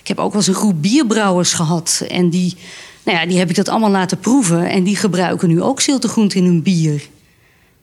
Ik 0.00 0.08
heb 0.08 0.18
ook 0.18 0.32
wel 0.32 0.40
eens 0.40 0.46
een 0.48 0.54
groep 0.54 0.82
bierbrouwers 0.82 1.52
gehad. 1.52 2.04
En 2.08 2.30
die, 2.30 2.56
nou 3.02 3.18
ja, 3.18 3.26
die 3.26 3.38
heb 3.38 3.50
ik 3.50 3.56
dat 3.56 3.68
allemaal 3.68 3.90
laten 3.90 4.18
proeven. 4.18 4.68
En 4.70 4.82
die 4.84 4.96
gebruiken 4.96 5.48
nu 5.48 5.62
ook 5.62 5.80
ziltegroente 5.80 6.36
in 6.36 6.44
hun 6.44 6.62
bier. 6.62 7.08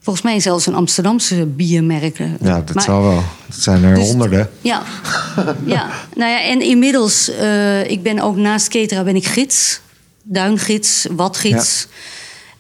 Volgens 0.02 0.26
mij 0.26 0.40
zelfs 0.40 0.66
een 0.66 0.76
Amsterdamse 0.76 1.46
biermerken. 1.46 2.38
Ja, 2.42 2.62
dat 2.62 2.74
Maar- 2.76 2.84
zal 2.84 3.02
wel. 3.02 3.24
Dat 3.48 3.58
zijn 3.60 3.84
er 3.84 3.96
Dus- 3.96 4.08
honderden. 4.08 4.50
Ja. 4.62 4.84
ja, 5.66 5.90
nou 6.16 6.32
ja, 6.32 6.44
en 6.44 6.62
inmiddels, 6.62 7.30
eh, 7.30 7.90
ik 7.90 8.04
ben 8.04 8.20
ook 8.20 8.36
naast 8.36 8.68
Ketera 8.68 9.04
ben 9.04 9.16
ik 9.16 9.26
gids. 9.26 9.80
Duingids, 10.24 11.08
watgids. 11.12 11.88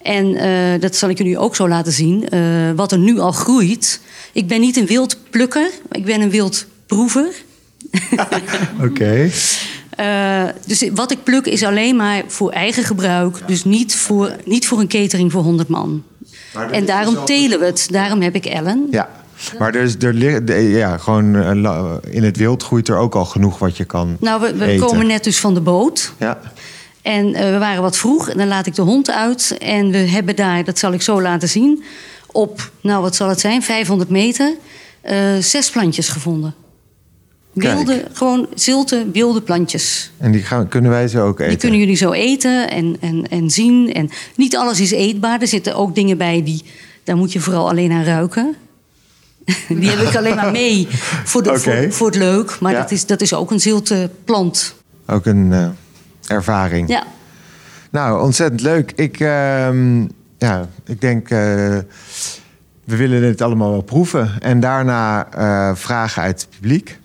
En 0.01 0.35
eh, 0.35 0.81
dat 0.81 0.95
zal 0.95 1.09
ik 1.09 1.17
jullie 1.17 1.37
ook 1.37 1.55
zo 1.55 1.67
laten 1.67 1.91
zien. 1.91 2.29
eh, 2.29 2.41
wat 2.75 2.91
er 2.91 2.97
nu 2.99 3.19
al 3.19 3.31
groeit. 3.31 3.99
Ik 4.33 4.47
ben 4.47 4.59
niet 4.59 4.77
een 4.77 4.85
wildplukker, 4.85 5.69
ik 5.91 6.05
ben 6.05 6.21
een 6.21 6.29
wildproever. 6.29 7.27
Oké. 8.85 9.29
Eh, 9.97 10.43
dus 10.65 10.89
wat 10.93 11.11
ik 11.11 11.23
pluk 11.23 11.45
is 11.45 11.63
alleen 11.63 11.95
maar 11.95 12.23
voor 12.27 12.51
eigen 12.51 12.83
gebruik. 12.83 13.41
Dus 13.47 13.63
niet 13.63 13.95
voor, 13.95 14.35
niet 14.45 14.67
voor 14.67 14.79
een 14.79 14.87
catering 14.87 15.31
voor 15.31 15.41
100 15.43 15.67
man. 15.69 16.03
En 16.71 16.85
daarom 16.85 17.25
telen 17.25 17.59
we 17.59 17.65
het. 17.65 17.87
Daarom 17.91 18.21
heb 18.21 18.35
ik 18.35 18.45
Ellen. 18.45 18.87
Ja. 18.91 19.09
Maar 19.59 19.75
er 19.75 19.81
is, 19.81 19.95
er, 19.99 20.61
ja, 20.61 20.97
gewoon 20.97 21.35
eh, 21.35 21.93
in 22.09 22.23
het 22.23 22.37
wild 22.37 22.63
groeit 22.63 22.87
er 22.87 22.97
ook 22.97 23.15
al 23.15 23.25
genoeg 23.25 23.59
wat 23.59 23.77
je 23.77 23.85
kan 23.85 24.17
Nou, 24.19 24.41
we, 24.41 24.55
we 24.55 24.65
eten. 24.65 24.87
komen 24.87 25.07
net 25.07 25.23
dus 25.23 25.39
van 25.39 25.53
de 25.53 25.61
boot. 25.61 26.13
Ja. 26.17 26.39
En 27.01 27.33
eh, 27.33 27.51
we 27.51 27.57
waren 27.57 27.81
wat 27.81 27.97
vroeg. 27.97 28.29
En 28.29 28.37
dan 28.37 28.47
laat 28.47 28.65
ik 28.65 28.75
de 28.75 28.81
hond 28.81 29.11
uit. 29.11 29.57
En 29.59 29.91
we 29.91 29.97
hebben 29.97 30.35
daar, 30.35 30.63
dat 30.63 30.79
zal 30.79 30.93
ik 30.93 31.01
zo 31.01 31.21
laten 31.21 31.49
zien... 31.49 31.83
op, 32.31 32.71
nou 32.81 33.01
wat 33.01 33.15
zal 33.15 33.29
het 33.29 33.39
zijn, 33.39 33.63
500 33.63 34.09
meter... 34.09 34.53
eh, 35.01 35.17
zes 35.39 35.69
plantjes 35.69 36.09
gevonden. 36.09 36.55
Kijk. 37.57 37.75
Wilde, 37.75 38.03
gewoon 38.13 38.47
zilte, 38.53 39.05
wilde 39.13 39.41
plantjes. 39.41 40.11
En 40.17 40.31
die 40.31 40.41
gaan, 40.43 40.67
kunnen 40.67 40.91
wij 40.91 41.07
zo 41.07 41.27
ook 41.27 41.39
eten? 41.39 41.49
Die 41.49 41.57
kunnen 41.57 41.79
jullie 41.79 41.95
zo 41.95 42.11
eten 42.11 42.69
en, 42.69 42.97
en, 42.99 43.27
en 43.29 43.49
zien. 43.49 43.93
En 43.93 44.09
niet 44.35 44.57
alles 44.57 44.79
is 44.79 44.91
eetbaar. 44.91 45.41
Er 45.41 45.47
zitten 45.47 45.75
ook 45.75 45.95
dingen 45.95 46.17
bij 46.17 46.43
die... 46.43 46.63
daar 47.03 47.17
moet 47.17 47.33
je 47.33 47.39
vooral 47.39 47.69
alleen 47.69 47.91
aan 47.91 48.03
ruiken. 48.03 48.55
Die 49.67 49.89
heb 49.89 50.07
ik 50.07 50.15
alleen 50.15 50.35
maar 50.35 50.51
mee 50.51 50.87
voor, 51.23 51.43
de, 51.43 51.59
voor, 51.59 51.91
voor 51.91 52.07
het 52.07 52.15
leuk. 52.15 52.57
Maar 52.59 52.71
Ja. 52.71 52.79
dat, 52.81 52.91
is, 52.91 53.05
dat 53.05 53.21
is 53.21 53.33
ook 53.33 53.51
een 53.51 53.59
zilte 53.59 54.09
plant. 54.23 54.75
Ook 55.07 55.25
een 55.25 55.53
eh, 55.53 55.67
ervaring. 56.27 56.89
Ja. 56.89 57.03
Nou, 57.89 58.21
ontzettend 58.21 58.61
leuk. 58.61 58.91
Ik, 58.95 59.19
ehm, 59.19 60.01
ja, 60.37 60.67
ik 60.85 61.01
denk, 61.01 61.29
eh, 61.29 61.37
we 62.83 62.95
willen 62.95 63.21
dit 63.21 63.41
allemaal 63.41 63.71
wel 63.71 63.81
proeven. 63.81 64.31
En 64.39 64.59
daarna 64.59 65.27
eh, 65.31 65.75
vragen 65.75 66.21
uit 66.21 66.41
het 66.41 66.49
publiek. 66.59 66.99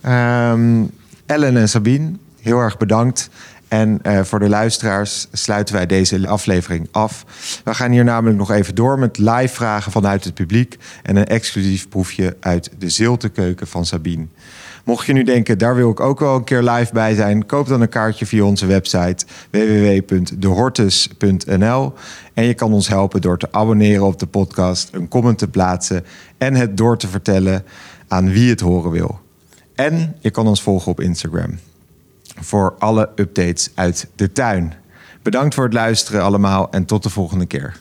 Ehm, 0.00 0.84
Ellen 1.26 1.56
en 1.56 1.68
Sabine, 1.68 2.12
heel 2.40 2.58
erg 2.58 2.76
bedankt. 2.76 3.30
En 3.68 3.98
eh, 4.02 4.22
voor 4.22 4.38
de 4.38 4.48
luisteraars 4.48 5.26
sluiten 5.32 5.74
wij 5.74 5.86
deze 5.86 6.28
aflevering 6.28 6.88
af. 6.90 7.24
We 7.64 7.74
gaan 7.74 7.90
hier 7.90 8.04
namelijk 8.04 8.38
nog 8.38 8.50
even 8.50 8.74
door 8.74 8.98
met 8.98 9.18
live 9.18 9.54
vragen 9.54 9.92
vanuit 9.92 10.24
het 10.24 10.34
publiek... 10.34 10.76
en 11.02 11.16
een 11.16 11.26
exclusief 11.26 11.88
proefje 11.88 12.36
uit 12.40 12.70
de 12.78 12.88
ziltekeuken 12.88 13.66
van 13.66 13.86
Sabine. 13.86 14.26
Mocht 14.84 15.06
je 15.06 15.12
nu 15.12 15.22
denken, 15.22 15.58
daar 15.58 15.74
wil 15.74 15.90
ik 15.90 16.00
ook 16.00 16.20
wel 16.20 16.36
een 16.36 16.44
keer 16.44 16.62
live 16.62 16.92
bij 16.92 17.14
zijn... 17.14 17.46
koop 17.46 17.68
dan 17.68 17.80
een 17.80 17.88
kaartje 17.88 18.26
via 18.26 18.44
onze 18.44 18.66
website 18.66 19.26
www.dehortus.nl. 19.50 21.92
En 22.34 22.44
je 22.44 22.54
kan 22.54 22.72
ons 22.72 22.88
helpen 22.88 23.20
door 23.20 23.38
te 23.38 23.48
abonneren 23.50 24.06
op 24.06 24.18
de 24.18 24.26
podcast... 24.26 24.88
een 24.92 25.08
comment 25.08 25.38
te 25.38 25.48
plaatsen 25.48 26.04
en 26.38 26.54
het 26.54 26.76
door 26.76 26.98
te 26.98 27.08
vertellen 27.08 27.64
aan 28.08 28.30
wie 28.30 28.50
het 28.50 28.60
horen 28.60 28.90
wil. 28.90 29.24
En 29.76 30.16
je 30.20 30.30
kan 30.30 30.46
ons 30.46 30.62
volgen 30.62 30.90
op 30.90 31.00
Instagram 31.00 31.58
voor 32.40 32.74
alle 32.78 33.10
updates 33.16 33.70
uit 33.74 34.08
de 34.14 34.32
tuin. 34.32 34.74
Bedankt 35.22 35.54
voor 35.54 35.64
het 35.64 35.72
luisteren 35.72 36.22
allemaal 36.22 36.70
en 36.70 36.84
tot 36.84 37.02
de 37.02 37.10
volgende 37.10 37.46
keer. 37.46 37.80